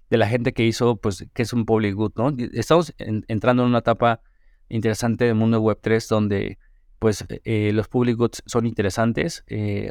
[0.09, 2.33] de la gente que hizo, pues, que es un public good, ¿no?
[2.53, 4.21] Estamos entrando en una etapa
[4.69, 6.59] interesante del mundo web 3 donde,
[6.99, 9.43] pues, los public goods son interesantes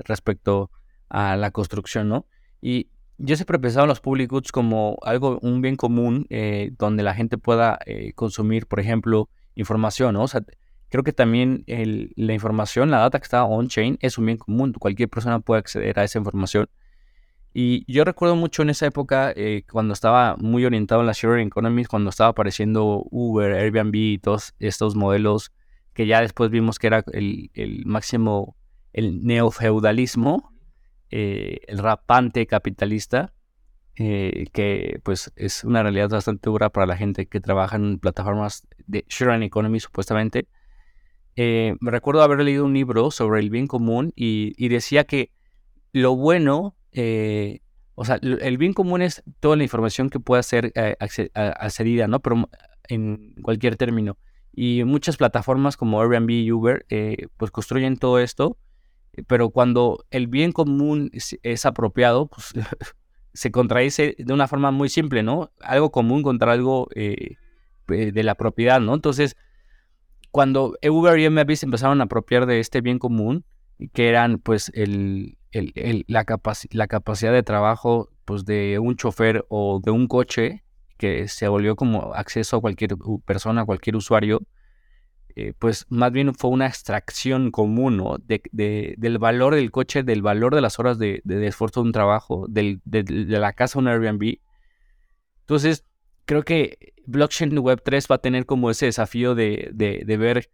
[0.04, 0.70] respecto
[1.08, 2.26] a la construcción, ¿no?
[2.60, 2.88] Y
[3.18, 7.02] yo siempre he pensado en los public goods como algo, un bien común eh, donde
[7.02, 10.16] la gente pueda eh, consumir, por ejemplo, información.
[10.16, 10.42] O sea,
[10.88, 14.72] creo que también la información, la data que está on-chain es un bien común.
[14.72, 16.68] Cualquier persona puede acceder a esa información.
[17.52, 21.46] Y yo recuerdo mucho en esa época, eh, cuando estaba muy orientado en la sharing
[21.46, 25.52] economy, cuando estaba apareciendo Uber, Airbnb y todos estos modelos
[25.92, 28.56] que ya después vimos que era el, el máximo,
[28.92, 30.53] el neofeudalismo,
[31.10, 33.34] eh, el rapante capitalista,
[33.96, 38.66] eh, que pues es una realidad bastante dura para la gente que trabaja en plataformas
[38.86, 40.48] de sharing economy supuestamente.
[41.36, 45.30] eh, me recuerdo haber leído un libro sobre el bien común y, decía que
[45.92, 47.60] lo bueno, eh,
[47.94, 52.20] o sea, el bien común es toda la información que pueda ser eh, accedida, ¿no?
[52.20, 52.48] Pero
[52.88, 54.18] en cualquier término.
[54.52, 56.86] Y muchas plataformas como Airbnb y Uber,
[57.36, 58.58] pues construyen todo esto,
[59.26, 62.52] pero cuando el bien común es, apropiado, pues
[63.32, 65.50] se contradice de una forma muy simple, ¿no?
[65.60, 68.94] Algo común contra algo de la propiedad, ¿no?
[68.94, 69.36] Entonces,
[70.30, 73.44] cuando Uber y Airbnb empezaron a apropiar de este bien común,
[73.92, 74.72] que eran pues
[76.06, 80.64] la, capacidad de trabajo pues de un chofer o de un coche,
[80.96, 84.40] que se volvió como acceso a cualquier persona, cualquier usuario,
[85.36, 88.18] eh, pues más bien fue una extracción común ¿no?
[88.18, 92.46] de, del valor del coche, del valor de las horas de, esfuerzo de un trabajo,
[92.48, 94.38] de, la casa de un Airbnb.
[95.40, 95.84] Entonces,
[96.24, 99.72] creo que blockchain web 3 va a tener como ese desafío de,
[100.06, 100.50] ver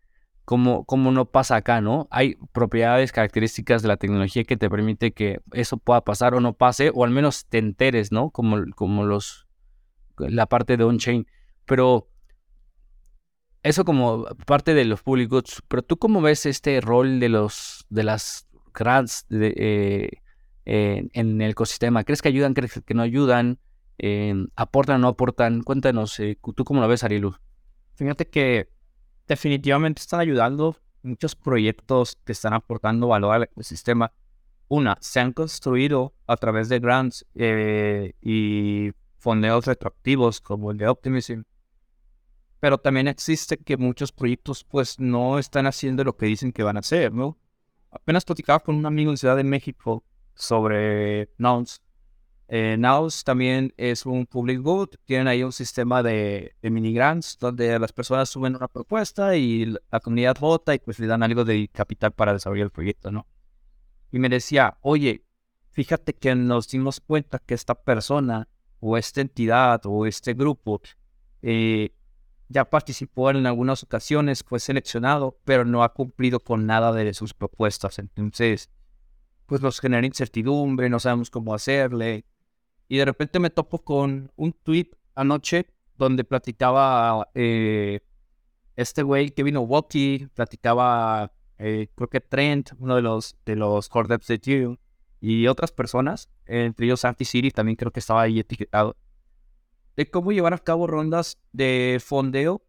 [0.46, 2.08] cómo, cómo, no pasa acá, ¿no?
[2.10, 6.54] Hay propiedades, características de la tecnología que te permite que eso pueda pasar o no
[6.54, 8.30] pase, o al menos te enteres, ¿no?
[8.30, 9.46] Como, como los,
[10.16, 11.26] la parte de on-chain.
[11.66, 12.09] Pero
[13.62, 18.04] eso como parte de los públicos, pero tú cómo ves este rol de los, de
[18.04, 20.10] las grants eh,
[20.64, 22.04] en el ecosistema?
[22.04, 22.54] ¿Crees que ayudan?
[22.54, 23.58] ¿Crees que no ayudan?
[24.56, 25.62] ¿Aportan o no aportan?
[25.62, 27.34] Cuéntanos, eh, ¿tú cómo lo ves, Arilu?
[27.94, 28.68] Fíjate que
[29.28, 34.12] definitivamente están ayudando muchos proyectos que están aportando valor al ecosistema.
[34.68, 40.88] Una, se han construido a través de grants eh, y fondeos retroactivos como el de
[40.88, 41.42] Optimism.
[42.60, 46.76] Pero también existe que muchos proyectos pues no están haciendo lo que dicen que van
[46.76, 47.38] a hacer, ¿no?
[47.90, 50.04] Apenas platicaba con un amigo en Ciudad de México
[50.34, 51.82] sobre Nouns
[52.52, 54.88] eh, Naus también es un public good.
[55.04, 60.00] Tienen ahí un sistema de, mini grants donde las personas suben una propuesta y la
[60.00, 63.28] comunidad vota y pues le dan algo de capital para desarrollar el proyecto, ¿no?
[64.10, 65.24] Y me decía, oye,
[65.70, 68.48] fíjate que nos dimos cuenta que esta persona
[68.80, 70.80] o esta entidad o este grupo
[71.42, 71.92] eh,
[72.50, 77.32] ya participó en algunas ocasiones, fue seleccionado, pero no ha cumplido con nada de sus
[77.32, 78.00] propuestas.
[78.00, 78.70] Entonces,
[79.46, 82.24] pues nos genera incertidumbre, no sabemos cómo hacerle,
[82.88, 88.00] y de repente me topo con un tweet anoche donde platicaba eh,
[88.74, 94.08] este güey Kevin Owoki, platicaba eh, creo que Trent, uno de los de los core
[94.08, 94.76] devs de Ethereum,
[95.20, 98.96] y otras personas, entre ellos Anti City también creo que estaba ahí etiquetado,
[100.04, 102.62] de cómo llevar a cabo rondas de fondeo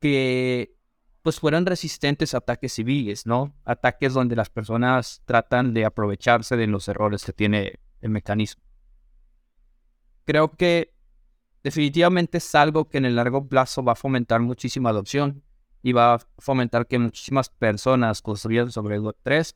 [0.00, 0.76] que
[1.22, 3.54] pues fueran resistentes a ataques civiles, ¿no?
[3.64, 8.64] Ataques donde las personas tratan de aprovecharse de los errores que tiene el mecanismo
[10.24, 10.94] creo que
[11.62, 15.42] definitivamente es algo que en el largo plazo va a fomentar muchísima adopción
[15.82, 19.54] y va a fomentar que muchísimas personas construyan sobre el Web3.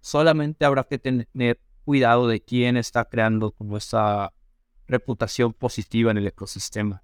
[0.00, 4.32] Solamente habrá que tener cuidado de quién está creando como esa
[4.92, 7.02] reputación positiva en el ecosistema.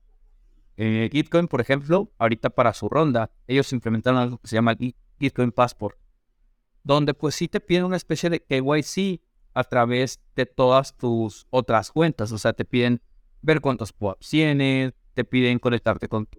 [0.77, 4.77] Eh, Gitcoin, por ejemplo, ahorita para su ronda, ellos implementaron algo que se llama
[5.19, 5.99] Gitcoin Passport,
[6.85, 9.21] donde pues sí te piden una especie de KYC
[9.55, 12.31] a través de todas tus otras cuentas.
[12.31, 13.01] O sea, te piden
[13.43, 16.39] ver cuántos POAPs tienes, te piden conectarte con tu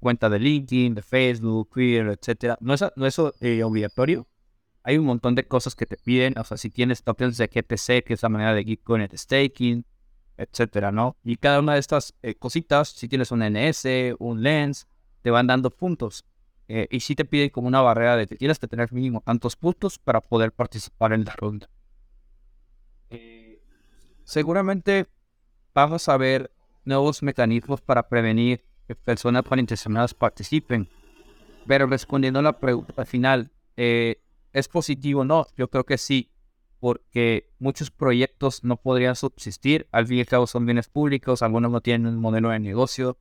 [0.00, 2.56] cuenta de LinkedIn, de Facebook, Twitter, etcétera.
[2.60, 4.26] No es, no es eh, obligatorio.
[4.82, 6.38] Hay un montón de cosas que te piden.
[6.38, 9.84] O sea, si tienes tokens de GPC, que es la manera de Gitcoin de staking,
[10.36, 11.16] etcétera, ¿no?
[11.24, 13.86] Y cada una de estas eh, cositas, si tienes un NS,
[14.18, 14.86] un Lens,
[15.22, 16.24] te van dando puntos.
[16.68, 19.56] Eh, y si te piden como una barrera de que tienes que tener mínimo tantos
[19.56, 21.68] puntos para poder participar en la ronda
[24.24, 25.06] seguramente
[25.74, 26.50] vamos a ver
[26.84, 30.88] nuevos mecanismos para prevenir que personas malintencionadas participen.
[31.66, 34.20] Pero respondiendo a la pregunta final, eh,
[34.52, 35.24] ¿es positivo?
[35.24, 36.30] No, yo creo que sí,
[36.84, 39.88] porque muchos proyectos no podrían subsistir.
[39.90, 43.16] Al fin y al cabo son bienes públicos, algunos no tienen un modelo de negocio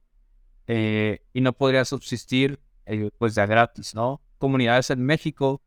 [0.68, 4.22] eh, y no podría subsistir eh, pues de gratis, ¿no?
[4.38, 5.62] Comunidades en México,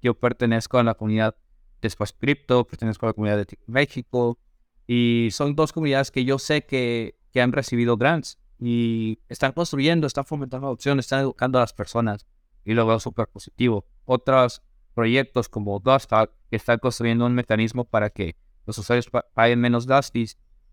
[0.00, 1.36] yo pertenezco a la comunidad
[1.82, 4.38] después Crypto, pertenezco a la comunidad de México,
[4.86, 10.06] y son dos comunidades que yo sé que, que han recibido grants y están construyendo,
[10.06, 12.24] están fomentando adopción, están educando a las personas
[12.64, 13.84] y lo veo súper positivo.
[14.06, 14.62] Otros
[14.94, 18.36] proyectos como Dusthack que están construyendo un mecanismo para que
[18.66, 20.12] los usuarios paguen menos gas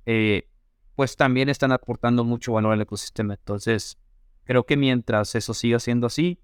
[0.05, 0.47] eh,
[0.95, 3.33] pues también están aportando mucho valor al ecosistema.
[3.33, 3.97] Entonces,
[4.43, 6.39] creo que mientras eso siga siendo así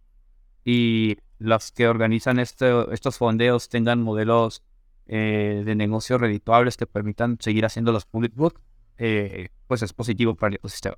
[0.66, 4.64] y los que organizan estos fondeos tengan modelos
[5.08, 8.60] eh, de negocios redituables que permitan seguir haciendo los public book,
[8.98, 10.98] eh, pues es positivo para el ecosistema.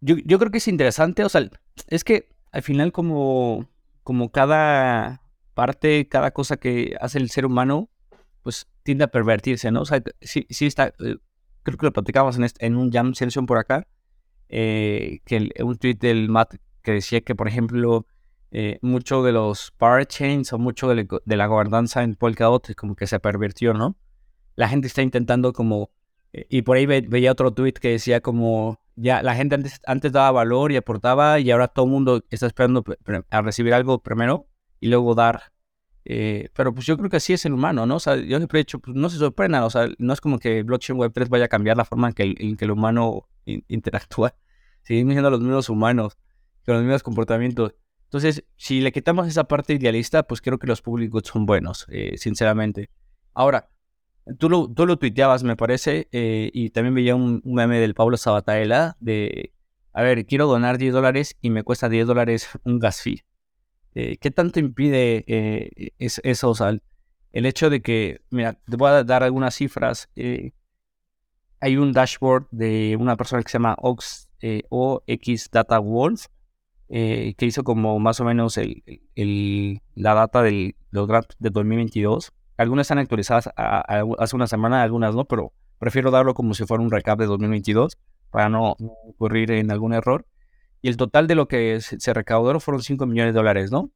[0.00, 1.48] Yo, creo que es interesante, o sea,
[1.88, 3.66] es que al final como,
[4.06, 5.20] como cada
[5.54, 7.90] parte, cada cosa que hace el ser humano,
[8.44, 9.80] pues tiende a pervertirse, ¿no?
[9.80, 11.16] O sea, sí, sí está, eh,
[11.64, 13.88] creo que lo platicábamos en, en un jam session por acá,
[14.48, 18.06] eh, que un tweet del Matt que decía que, por ejemplo,
[18.52, 23.18] eh, mucho de los parachains o mucho de, la gobernanza en Polkadot como que se
[23.18, 23.96] pervirtió, ¿no?
[24.54, 25.90] La gente está intentando como,
[26.32, 30.32] y por ahí veía otro tweet que decía como, ya la gente antes, antes daba
[30.32, 32.84] valor y aportaba y ahora todo el mundo está esperando
[33.30, 34.48] a recibir algo primero
[34.80, 35.52] y luego dar.
[36.04, 37.96] Eh, pero pues yo creo que así es el humano, ¿no?
[37.96, 40.38] O sea, yo siempre he dicho, pues no se sorprendan, o sea, no es como
[40.38, 42.70] que Blockchain Web 3 vaya a cambiar la forma en que el, en que el
[42.70, 44.34] humano interactúa.
[44.82, 46.16] Seguimos siendo los mismos humanos,
[46.64, 47.74] con los mismos comportamientos.
[48.04, 52.16] Entonces, si le quitamos esa parte idealista, pues creo que los públicos son buenos, eh,
[52.18, 52.88] sinceramente.
[53.34, 53.68] Ahora,
[54.38, 58.16] tú lo, tú lo tuiteabas, me parece, eh, y también veía un, meme del Pablo
[58.16, 59.52] Sabataela de,
[59.92, 63.22] a ver, quiero donar 10 dólares y me cuesta 10 dólares un gas fee.
[63.94, 65.24] Eh, ¿Qué tanto impide
[65.98, 66.50] eso?
[66.50, 66.76] O sea,
[67.32, 70.10] el hecho de que, mira, te voy a dar algunas cifras.
[71.60, 74.28] hay un dashboard de una persona que se llama Ox,
[74.68, 76.26] OX Data Wolf,
[76.88, 82.32] eh, que hizo como más o menos el, la data del, grants de 2022.
[82.56, 86.90] Algunas están actualizadas hace una semana, algunas no, pero prefiero darlo como si fuera un
[86.90, 87.98] recap de 2022
[88.30, 88.76] para no
[89.08, 90.26] ocurrir en algún error.
[90.82, 93.90] Y el total de lo que se, recaudó fueron 5 millones de dólares, ¿no?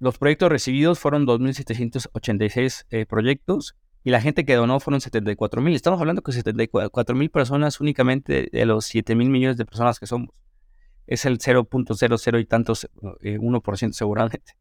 [0.00, 5.74] Los proyectos recibidos fueron 2.786 eh, proyectos y la gente que donó fueron 74.000.
[5.74, 10.30] Estamos hablando que 74.000 personas únicamente de los 7.000 millones de personas que somos
[11.08, 14.52] es el 0.00 y tantos, 1% eh, seguramente.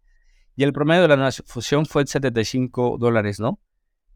[0.57, 3.59] Y el promedio de la fusión fue el 75 dólares, ¿no?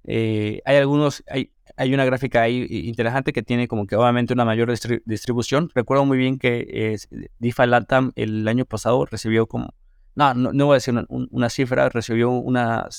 [0.06, 4.44] Eh, hay algunos, hay, hay una gráfica ahí interesante que tiene como que obviamente una
[4.44, 4.74] mayor
[5.06, 5.70] distribución.
[5.76, 9.76] Recuerdo muy bien que eh, Latam el año pasado recibió como,
[10.16, 12.90] no, no, voy a decir una, cifra, recibió una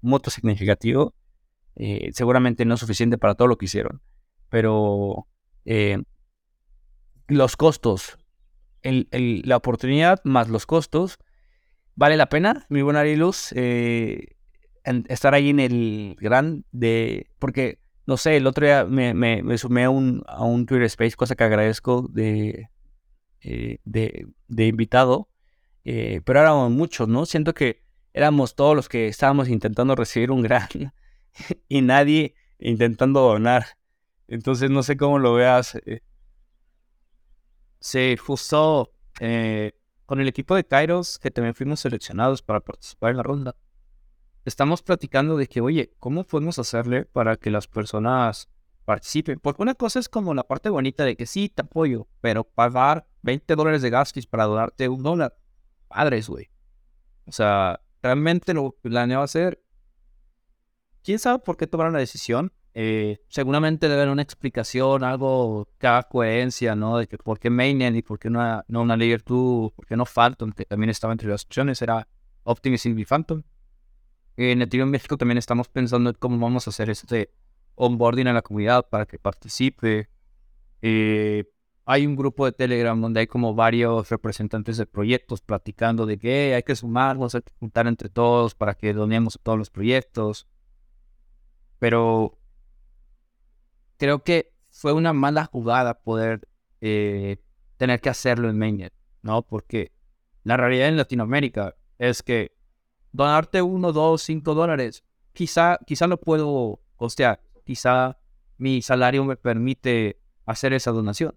[0.00, 1.14] moto significativo,
[2.10, 4.02] seguramente no suficiente para todo lo que hicieron,
[4.48, 5.28] pero
[7.28, 8.18] los costos,
[8.82, 11.16] la oportunidad más los costos,
[11.96, 14.36] ¿vale la pena, mi buena Ariluz, eh,
[15.08, 17.28] estar ahí en el gran de...
[17.38, 21.34] Porque, no sé, el otro día me, sumé a un, a un Twitter Space, cosa
[21.34, 22.68] que agradezco de,
[23.42, 25.28] eh, de, invitado,
[25.84, 27.26] eh, pero éramos muchos, ¿no?
[27.26, 27.82] Siento que
[28.12, 30.68] éramos todos los que estábamos intentando recibir un gran
[31.68, 33.66] y nadie intentando donar.
[34.28, 35.78] Entonces no sé cómo lo veas.
[37.80, 39.72] Sí, justo eh,
[40.06, 43.56] con el equipo de Kairos, que también fuimos seleccionados para participar en la ronda,
[44.44, 48.48] estamos platicando de que, oye, ¿cómo podemos hacerle para que las personas
[48.84, 49.40] participen?
[49.40, 53.06] Porque una cosa es como la parte bonita de que sí, te apoyo, pero pagar
[53.22, 55.36] 20 dólares de gastos para donarte un dólar,
[55.88, 56.50] padres, güey.
[57.26, 59.62] O sea, realmente lo planeo hacer.
[61.02, 62.52] ¿Quién sabe por qué tomaron la decisión?
[62.76, 66.98] Eh, seguramente debe haber una explicación, algo que haga coherencia, ¿no?
[66.98, 69.96] De que por qué Mainnet y por qué no, no una Layer 2, por qué
[69.96, 72.08] no Phantom, que también estaba entre las opciones, era
[72.42, 73.42] Optimus y Phantom.
[74.36, 77.32] En Ethereum México también estamos pensando en cómo vamos a hacer este
[77.76, 80.10] onboarding a la comunidad para que participe.
[80.82, 81.44] Eh,
[81.86, 86.54] hay un grupo de Telegram donde hay como varios representantes de proyectos platicando de que
[86.54, 90.48] hay que sumarnos, hay que juntar entre todos para que donemos todos los proyectos.
[91.78, 92.38] Pero
[93.96, 96.48] creo que fue una mala jugada poder
[96.80, 97.38] eh,
[97.76, 98.92] tener que hacerlo en Mainnet,
[99.22, 99.42] ¿no?
[99.42, 99.92] Porque
[100.42, 102.56] la realidad en Latinoamérica es que
[103.12, 108.18] donarte uno, dos, cinco dólares, quizá, quizá lo puedo costear, quizá
[108.58, 111.36] mi salario me permite hacer esa donación.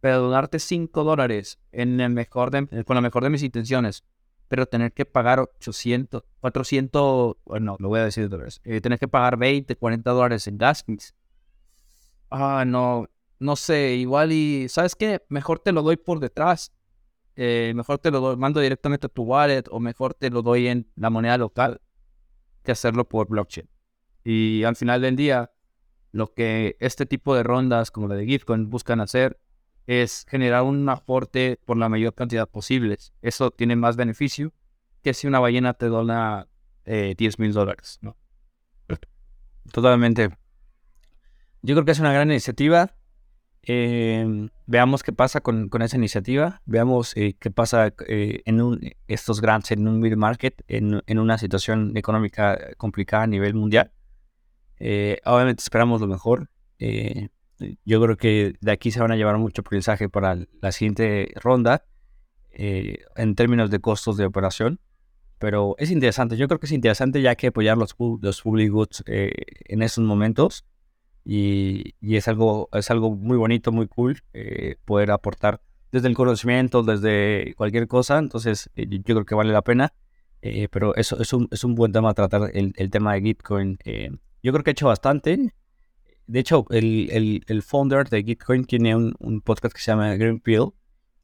[0.00, 2.50] Pero donarte cinco dólares mejor
[2.84, 4.04] con la mejor de mis intenciones,
[4.48, 9.08] pero tener que pagar 800, 400, bueno, lo voy a decir vez, eh, tener que
[9.08, 10.84] pagar 20, 40 dólares en gas
[12.30, 15.22] ah, no, no sé, igual y, ¿sabes qué?
[15.28, 16.72] Mejor te lo doy por detrás,
[17.34, 20.68] eh, mejor te lo doy, mando directamente a tu wallet o mejor te lo doy
[20.68, 21.80] en la moneda local
[22.62, 23.68] que hacerlo por blockchain.
[24.24, 25.52] Y al final del día,
[26.12, 29.38] lo que este tipo de rondas como la de Gitcoin buscan hacer
[29.86, 32.98] es generar un aporte por la mayor cantidad posible.
[33.22, 34.52] Eso tiene más beneficio
[35.02, 36.48] que si una ballena te dona
[36.84, 37.98] eh, 10 mil dólares.
[38.02, 38.16] ¿no?
[39.72, 40.30] Totalmente.
[41.62, 42.94] Yo creo que es una gran iniciativa.
[43.62, 46.62] Em, veamos qué pasa con, esa iniciativa.
[46.66, 51.38] Veamos eh, qué pasa eh, en estos grants en un mid market, en, en, una
[51.38, 53.90] situación económica complicada a nivel mundial.
[54.78, 56.48] Eh, obviamente esperamos lo mejor.
[57.84, 61.84] Yo creo que de aquí se van a llevar mucho aprendizaje para la siguiente ronda
[62.52, 64.80] eh, en términos de costos de operación.
[65.38, 69.04] Pero es interesante, yo creo que es interesante ya que apoyar los, los public goods
[69.06, 69.32] eh,
[69.66, 70.64] en esos momentos
[71.22, 75.60] y, es, algo, es algo muy bonito, muy cool eh, poder aportar
[75.92, 79.92] desde el conocimiento, desde cualquier cosa, entonces yo creo que vale la pena,
[80.70, 83.78] pero eso es un, es un buen tema tratar el, el tema de Gitcoin.
[84.42, 85.52] yo creo que he hecho bastante,
[86.26, 90.14] de hecho el, el, el founder de Gitcoin tiene un, un podcast que se llama
[90.16, 90.72] Green Pill,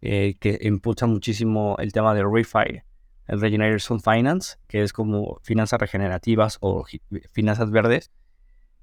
[0.00, 2.82] eh, que impulsa muchísimo el tema de ReFi,
[3.26, 6.84] el Regeneration Finance, que es como finanzas regenerativas o
[7.32, 8.10] finanzas verdes.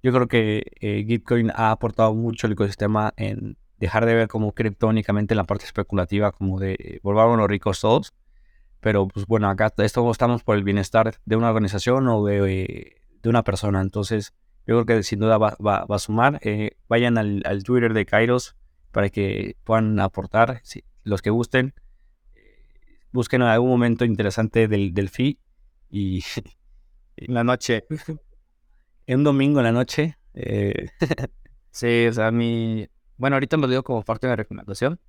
[0.01, 4.53] Yo creo que eh, Gitcoin ha aportado mucho al ecosistema en dejar de ver como
[4.53, 8.13] criptónicamente la parte especulativa, como de volver ricos todos.
[8.79, 13.29] Pero pues bueno, acá esto estamos por el bienestar de una organización o de, de
[13.29, 13.81] una persona.
[13.81, 14.33] Entonces,
[14.67, 16.39] yo creo que sin duda va, va, a sumar.
[16.43, 18.55] Eh, vayan al, al, Twitter de Kairos
[18.91, 20.61] para que puedan aportar.
[20.63, 21.73] Sí, los que gusten,
[23.11, 25.39] busquen algún momento interesante del, del FI
[25.89, 26.23] y
[27.17, 27.85] en la noche.
[29.07, 30.17] un domingo en la noche.
[30.33, 30.89] Eh,
[31.71, 32.87] sí, o sea, mi...
[33.17, 34.99] Bueno, ahorita me lo digo como parte de la recomendación.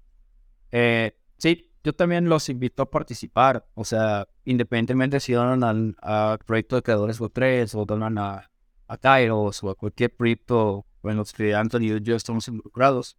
[0.72, 3.66] Eh, sí, yo también los invito a participar.
[3.74, 8.49] O sea, independientemente si donan al, al proyecto de creadores Web3 o donan a,
[8.90, 13.16] a Kairos o a cualquier proyecto en los que Anthony y yo estamos involucrados,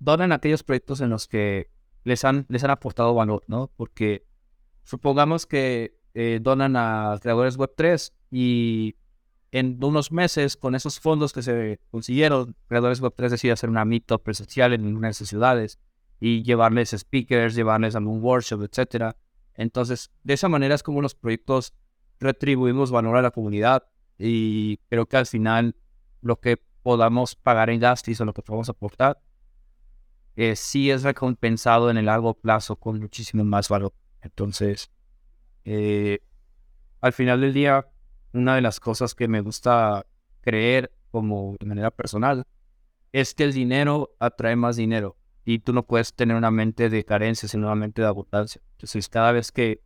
[0.00, 1.70] donan aquellos proyectos en los que
[2.02, 3.70] les han, les han aportado valor, ¿no?
[3.76, 4.26] Porque
[4.82, 8.96] supongamos que eh, donan a creadores Web3 y
[9.52, 14.22] en unos meses, con esos fondos que se consiguieron, creadores Web3 decide hacer una meetup
[14.22, 15.78] presencial en una de sus ciudades
[16.18, 19.14] y llevarles speakers, llevarles a un workshop, etc.
[19.54, 21.74] Entonces, de esa manera es como los proyectos
[22.18, 23.84] retribuimos valor a la comunidad
[24.20, 25.74] y creo que al final
[26.20, 29.20] lo que podamos pagar en gastos o lo que podamos aportar
[30.36, 33.92] eh, sí es recompensado en el largo plazo con muchísimo más valor.
[34.20, 34.90] Entonces,
[35.64, 36.20] eh,
[37.00, 37.88] al final del día,
[38.32, 40.06] una de las cosas que me gusta
[40.42, 42.46] creer como de manera personal
[43.12, 47.04] es que el dinero atrae más dinero y tú no puedes tener una mente de
[47.04, 48.60] carencia, sino una mente de abundancia.
[48.72, 49.82] Entonces, cada vez que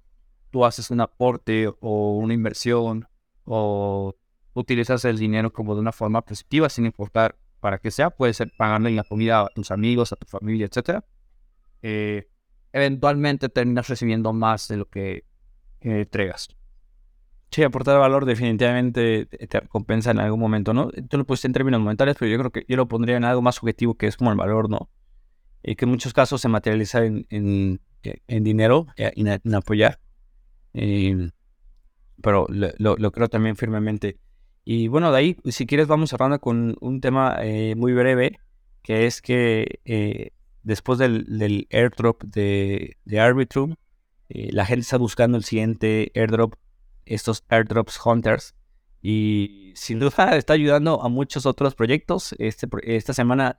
[0.50, 3.08] tú haces un aporte o una inversión
[3.44, 4.14] o
[4.54, 8.52] utilizas el dinero como de una forma positiva, sin importar para que sea, puede ser
[8.56, 11.02] pagando la comida a tus amigos, a tu familia, etc.
[11.82, 12.28] Eh,
[12.72, 15.24] eventualmente terminas recibiendo más de lo que
[15.80, 16.48] entregas.
[17.50, 20.90] Sí, aportar valor definitivamente te recompensa en algún momento, ¿no?
[21.08, 23.42] Tú lo pusiste en términos monetarios, pero yo creo que yo lo pondría en algo
[23.42, 24.90] más subjetivo que es como el valor, ¿no?
[25.62, 27.80] Y que en muchos casos se materializa en, en,
[28.44, 30.00] dinero, eh, en, apoyar.
[30.72, 31.30] Eh,
[32.20, 34.18] pero lo, lo, creo también firmemente.
[34.64, 38.40] Y bueno, de ahí, si quieres, vamos cerrando con un tema eh, muy breve,
[38.82, 40.30] que es que eh,
[40.62, 43.74] después del, airdrop de, Arbitrum,
[44.30, 46.54] eh, la gente está buscando el siguiente airdrop,
[47.04, 48.54] estos airdrops hunters,
[49.02, 52.34] y sin duda está ayudando a muchos otros proyectos.
[52.38, 53.58] Este, esta semana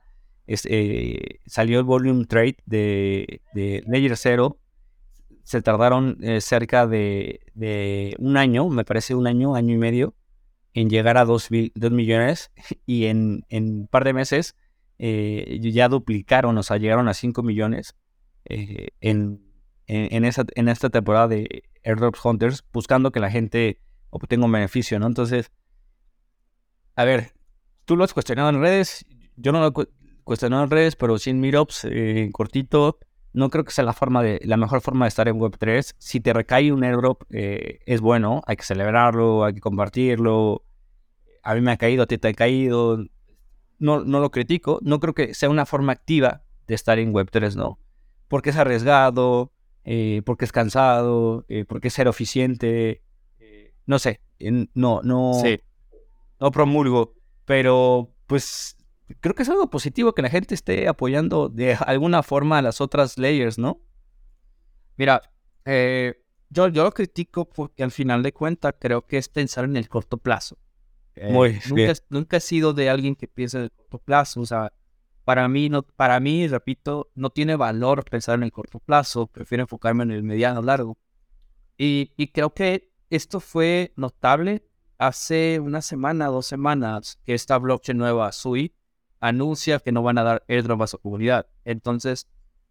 [1.46, 4.58] salió el volume trade de, de Zero.
[5.44, 10.14] Se tardaron cerca de, de un año, me parece un año, año y medio,
[10.76, 11.50] en llegar a 2,
[11.90, 12.52] millones
[12.86, 14.54] y en, un par de meses
[14.98, 17.96] eh, ya duplicaron, o sea, llegaron a 5 millones
[18.44, 19.40] eh, en,
[19.86, 24.98] en, esa, en esta temporada de Airdrops Hunters, buscando que la gente obtenga un beneficio,
[24.98, 25.06] ¿no?
[25.06, 25.50] Entonces,
[26.94, 27.32] a ver,
[27.86, 29.06] tú lo has cuestionado en redes,
[29.36, 29.86] yo no lo he
[30.24, 32.98] cuestionado en redes, pero sin meetups, eh, en cortito,
[33.32, 35.94] no creo que sea la, forma de, la mejor forma de estar en Web3.
[35.98, 40.65] Si te recae un airdrop, es bueno, hay que celebrarlo, hay que compartirlo,
[41.46, 43.06] a mí me ha caído, a ti te ha caído,
[43.78, 47.54] no, no lo critico, no creo que sea una forma activa de estar en Web3,
[47.54, 47.78] no.
[48.26, 49.52] Porque es arriesgado,
[49.84, 53.00] eh, porque es cansado, eh, porque es ser eficiente,
[53.38, 54.20] eh, no sé,
[54.74, 55.32] no, no,
[56.40, 58.76] no promulgo, pero pues
[59.20, 62.80] creo que es algo positivo que la gente esté apoyando de alguna forma a las
[62.80, 63.80] otras layers, ¿no?
[64.96, 65.22] Mira,
[65.64, 69.88] yo, yo lo critico porque al final de cuentas creo que es pensar en el
[69.88, 70.58] corto plazo.
[71.16, 74.40] Eh, Muy nunca, nunca he sido de alguien que piensa en el corto plazo.
[74.40, 74.72] O sea,
[75.24, 79.26] para mí, no, para mí, repito, no tiene valor pensar en el corto plazo.
[79.26, 80.96] Prefiero enfocarme en el mediano largo.
[81.78, 84.66] Y, y creo que esto fue notable
[84.98, 88.74] hace una semana, dos semanas, que esta blockchain nueva, SUI,
[89.20, 91.46] anuncia que no van a dar airdrop a su comunidad.
[91.64, 92.28] Entonces,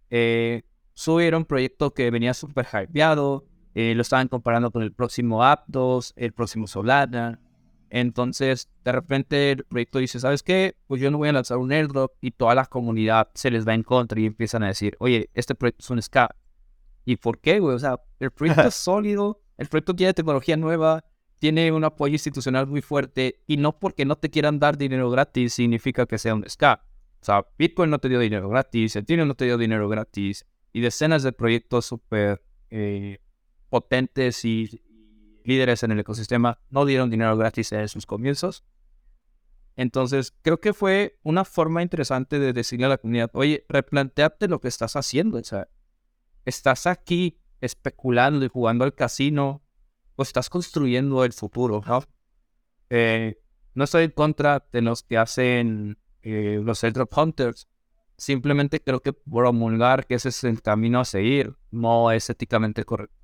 [0.10, 3.46] eh, SUI era un proyecto que venía súper hypeado.
[3.74, 7.42] Eh, lo estaban comparando con el próximo Aptos, el próximo Solana.
[7.90, 10.76] Entonces, de repente el proyecto dice, ¿sabes qué?
[10.88, 13.74] Pues yo no voy a lanzar un airdrop y toda la comunidad se les va
[13.74, 16.36] en contra y empiezan a decir, oye, este proyecto es un SCA.
[17.06, 17.76] ¿Y por qué, güey?
[17.76, 21.04] O sea, el proyecto es sólido, el proyecto tiene tecnología nueva,
[21.40, 25.54] tiene un apoyo institucional muy fuerte y no porque no te quieran dar dinero gratis
[25.54, 26.84] significa que sea un SCA.
[27.22, 30.82] O sea, Bitcoin no te dio dinero gratis, Ethereum no te dio dinero gratis y
[30.82, 33.20] decenas de proyectos súper eh,
[33.70, 34.82] potentes y,
[35.46, 38.64] líderes en el ecosistema no dieron dinero gratis en sus comienzos.
[39.78, 44.62] Entonces, creo que fue una forma interesante de decirle a la comunidad, oye, replanteate lo
[44.62, 45.38] que estás haciendo.
[45.38, 45.68] O sea,
[46.46, 49.62] estás aquí especulando y jugando al casino,
[50.16, 52.04] o estás construyendo el futuro, ¿no?
[52.90, 53.42] Eh,
[53.76, 57.68] estoy en contra de los que hacen eh, los airdrop hunters.
[58.18, 63.16] Simplemente creo que promulgar que ese es el camino a seguir no es éticamente correcto.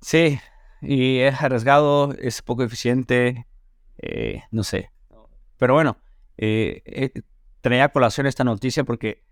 [0.00, 0.38] Sí,
[0.86, 3.46] y es arriesgado, es poco eficiente,
[3.98, 4.90] eh, no sé.
[5.58, 5.98] Pero bueno,
[6.36, 7.22] eh, eh,
[7.60, 9.22] traía a colación esta noticia porque,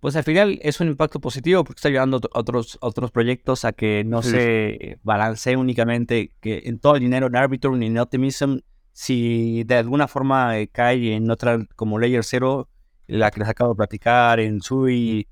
[0.00, 3.72] pues al final es un impacto positivo porque está ayudando a otros, otros proyectos a
[3.72, 8.58] que no se balancee únicamente que en todo el dinero en Arbitrum ni en Optimism.
[8.92, 12.68] Si de alguna forma cae en otra como Layer 0,
[13.08, 15.28] la que les acabo de platicar, en Sui.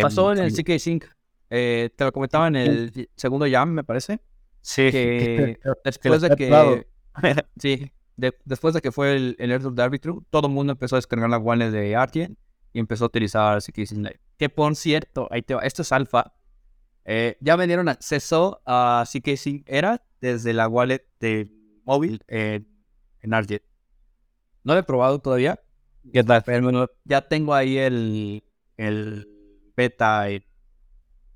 [0.00, 1.04] Pasó en el CK Sync.
[1.48, 4.20] te lo comentaba en el segundo jam, me parece.
[4.60, 6.86] Sí, que después de que
[7.58, 10.98] sí, después de que fue el, el Airdrop de Arbitrum, todo el mundo empezó a
[10.98, 12.36] descargar la wallet de Artien
[12.72, 16.34] y empezó a utilizar CKC Que por cierto, ahí te va, esto es alfa.
[17.04, 21.50] Eh, ya me dieron acceso a CKC Era desde la wallet de
[21.84, 22.66] móvil en
[23.32, 23.62] Argent.
[24.64, 25.58] No lo he probado todavía.
[26.44, 28.44] Pero ya tengo ahí el,
[28.76, 29.28] el
[29.76, 30.44] beta en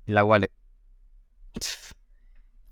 [0.05, 0.51] la wallet.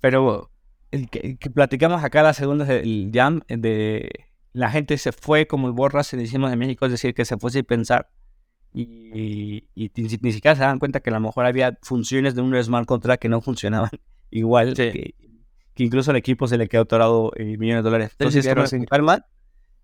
[0.02, 0.50] Pero
[0.90, 4.10] el que, platicamos acá la segunda del jam, de
[4.52, 7.52] la gente se fue como el borras, decimos en México, es decir, que se fue
[7.52, 8.10] sin pensar.
[8.74, 12.84] Y, ni, siquiera se dan cuenta que a lo mejor había funciones de un smart
[12.84, 13.90] contract que no funcionaban
[14.30, 15.14] igual, que,
[15.76, 18.16] incluso al equipo se le quedó atorado eh, millones de dólares.
[18.18, 19.24] Entonces, sin calma.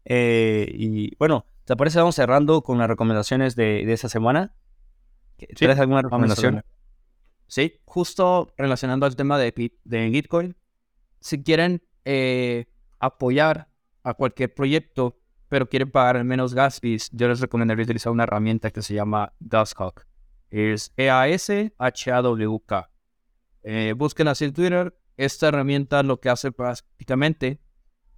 [0.05, 2.01] Eh, y bueno, ¿te parece?
[2.01, 4.53] Vamos cerrando con las recomendaciones de, de esa semana.
[5.55, 6.65] ¿Tienes alguna recomendación?
[7.49, 10.55] Sí, justo relacionando al tema de, de Gitcoin,
[11.19, 12.67] si quieren eh,
[13.01, 13.69] apoyar
[14.03, 15.19] a cualquier proyecto,
[15.49, 16.81] pero quieren pagar menos gas
[17.11, 20.07] yo les recomendaría utilizar una herramienta que se llama Duskhawk.
[20.51, 22.91] Es E-A-S-H-A-W-K.
[23.63, 24.95] Eh, busquen así en Twitter.
[25.17, 27.61] Esta herramienta lo que hace prácticamente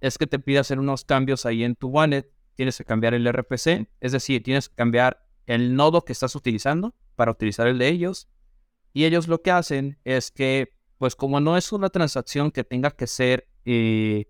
[0.01, 2.29] es que te pide hacer unos cambios ahí en tu wallet.
[2.55, 6.93] Tienes que cambiar el RPC, es decir, tienes que cambiar el nodo que estás utilizando
[7.15, 8.27] para utilizar el de ellos
[8.93, 12.91] y ellos lo que hacen es que, pues como no es una transacción que tenga
[12.91, 14.27] que ser eh,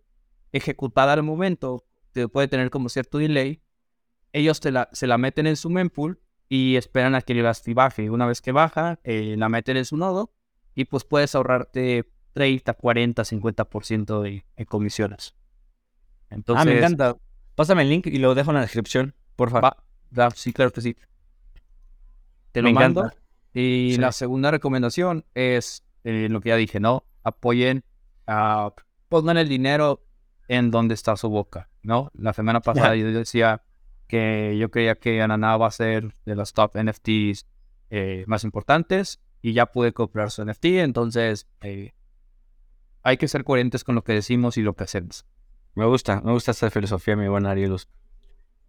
[0.51, 3.61] ejecutada al momento, que puede tener como cierto delay,
[4.33, 7.63] ellos te la, se la meten en su mempool y esperan a que el gas
[7.73, 8.09] baje.
[8.09, 10.33] Una vez que baja, eh, la meten en su nodo
[10.75, 15.35] y pues puedes ahorrarte 30, 40, 50% de, de comisiones.
[16.29, 17.17] Entonces, ah, me encanta.
[17.55, 19.75] Pásame el link y lo dejo en la descripción, por favor.
[20.35, 20.95] sí, claro que sí.
[22.51, 23.11] Te lo mando.
[23.53, 27.03] Y la segunda recomendación es eh, lo que ya dije, ¿no?
[27.23, 27.83] Apoyen,
[28.27, 28.73] a,
[29.09, 30.03] pongan el dinero
[30.47, 32.11] en donde está su boca, ¿no?
[32.13, 33.63] La semana pasada yo decía
[34.07, 37.45] que yo creía que Ananá va a ser de los top NFTs
[37.89, 41.93] eh, más importantes y ya pude comprar su NFT, entonces eh,
[43.03, 45.25] hay que ser coherentes con lo que decimos y lo que hacemos.
[45.75, 47.87] Me gusta, me gusta esta filosofía, mi buen Arielus.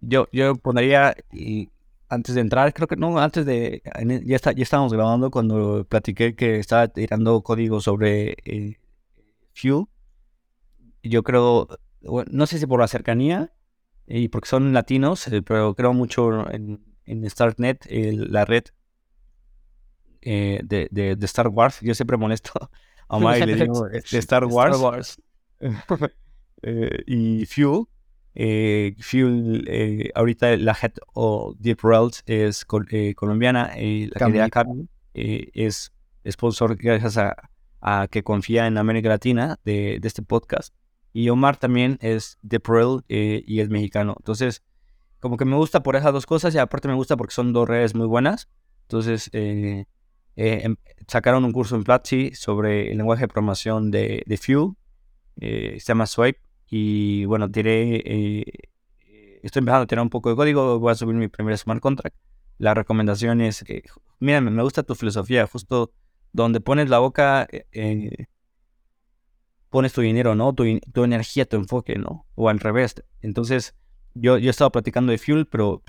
[0.01, 1.70] Yo, yo pondría, y
[2.13, 3.83] antes de entrar, creo que no, antes de,
[4.27, 8.77] ya, está, ya estábamos grabando cuando platiqué que estaba tirando código sobre eh,
[9.55, 9.87] Fuel.
[11.03, 11.69] Yo creo,
[12.03, 13.55] no sé si por la cercanía
[14.07, 18.65] y porque son latinos, eh, pero creo mucho en, en StartNet, la red
[20.21, 21.81] eh, de, de, Star Wars.
[21.81, 22.53] Yo siempre molesto
[23.09, 24.77] a Mike le digo de Star Wars.
[24.77, 25.23] Star Wars.
[27.07, 27.87] y Fuel
[28.35, 34.51] eh, Fuel, eh, ahorita la head o Deep Rails es eh, colombiana, eh, la querida
[34.51, 35.93] Carmen es
[36.28, 40.74] sponsor gracias a, que confía en América Latina de, este podcast.
[41.12, 44.14] Y Omar también es Deep Rail y es mexicano.
[44.18, 44.62] Entonces,
[45.20, 47.68] como que me gusta por esas dos cosas y aparte me gusta porque son dos
[47.68, 48.49] redes muy buenas.
[48.83, 50.76] Entonces, em,
[51.07, 54.70] sacaron un curso en Platzi sobre el lenguaje de programación de, de Fuel.
[55.39, 56.41] se llama Swipe
[56.75, 58.45] y bueno, tiré, eh,
[59.43, 62.16] estoy empezando a tirar un poco de código, voy a subir mi primer smart contract.
[62.57, 63.83] La recomendación es que,
[64.20, 65.93] mira, me gusta tu filosofía, justo
[66.33, 68.25] donde pones la boca, eh,
[69.68, 70.55] pones tu dinero, ¿no?
[70.55, 70.64] Tu,
[71.05, 72.25] energía, tu enfoque, ¿no?
[72.37, 73.05] O al revés.
[73.20, 73.75] Entonces,
[74.14, 75.83] yo, yo he estado platicando de Fuel, pero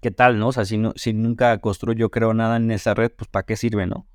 [0.00, 0.48] ¿qué tal, no?
[0.48, 3.56] O sea, si, no, si nunca construyo, creo nada en esa red, pues ¿para qué
[3.56, 4.06] sirve, no?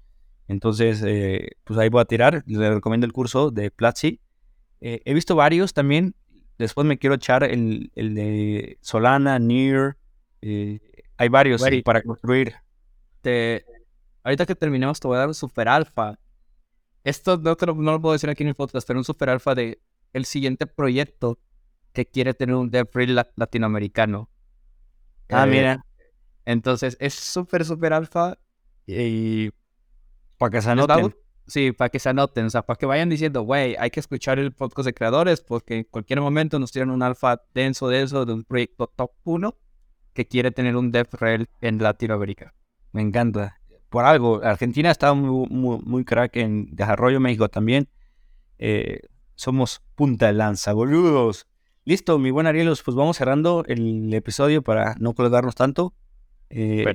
[0.47, 2.43] Entonces, eh, pues ahí voy a tirar.
[2.47, 4.19] Les recomiendo el curso de Platzi.
[4.81, 6.15] Eh, he visto varios también.
[6.57, 9.97] Después me quiero echar el, el de Solana, Near.
[10.41, 10.79] Eh,
[11.17, 12.55] hay varios para construir.
[13.21, 13.65] Te,
[14.23, 16.19] ahorita que terminamos, te voy a dar un super alfa.
[17.03, 19.81] Esto no, no lo puedo decir aquí en el podcast, pero un super alfa de
[20.13, 21.39] el siguiente proyecto
[21.93, 22.89] que quiere tener un dev
[23.35, 24.29] latinoamericano.
[25.29, 25.85] Ah, mira.
[26.45, 28.37] Entonces es súper, súper alfa
[28.87, 29.51] y...
[30.37, 31.15] Para que se anoten.
[31.49, 34.37] Sí, para que se anoten, o sea, para que vayan diciendo, güey, hay que escuchar
[34.37, 38.23] el podcast de creadores porque en cualquier momento nos tienen un alfa denso de eso,
[38.23, 39.57] de un proyecto top 1
[40.13, 42.53] que quiere tener un DevRel en Latinoamérica.
[42.91, 43.59] Me encanta.
[43.89, 47.89] Por algo, Argentina está muy, muy, crack en desarrollo, México también.
[48.59, 49.01] Eh,
[49.33, 51.47] somos punta de lanza, boludos.
[51.83, 55.95] Listo, mi buen Arielos, pues vamos cerrando el episodio para no colgarnos tanto.
[56.51, 56.85] Eh,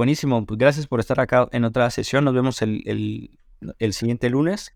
[0.00, 2.24] buenísimo, pues gracias por estar acá en otra sesión.
[2.24, 3.28] Nos vemos el,
[3.90, 4.74] siguiente lunes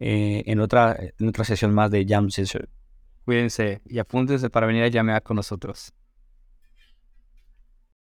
[0.00, 2.66] eh, en, otra, en otra sesión más de Jam Session.
[3.26, 5.92] Cuídense y apúntense para venir a llamear con nosotros.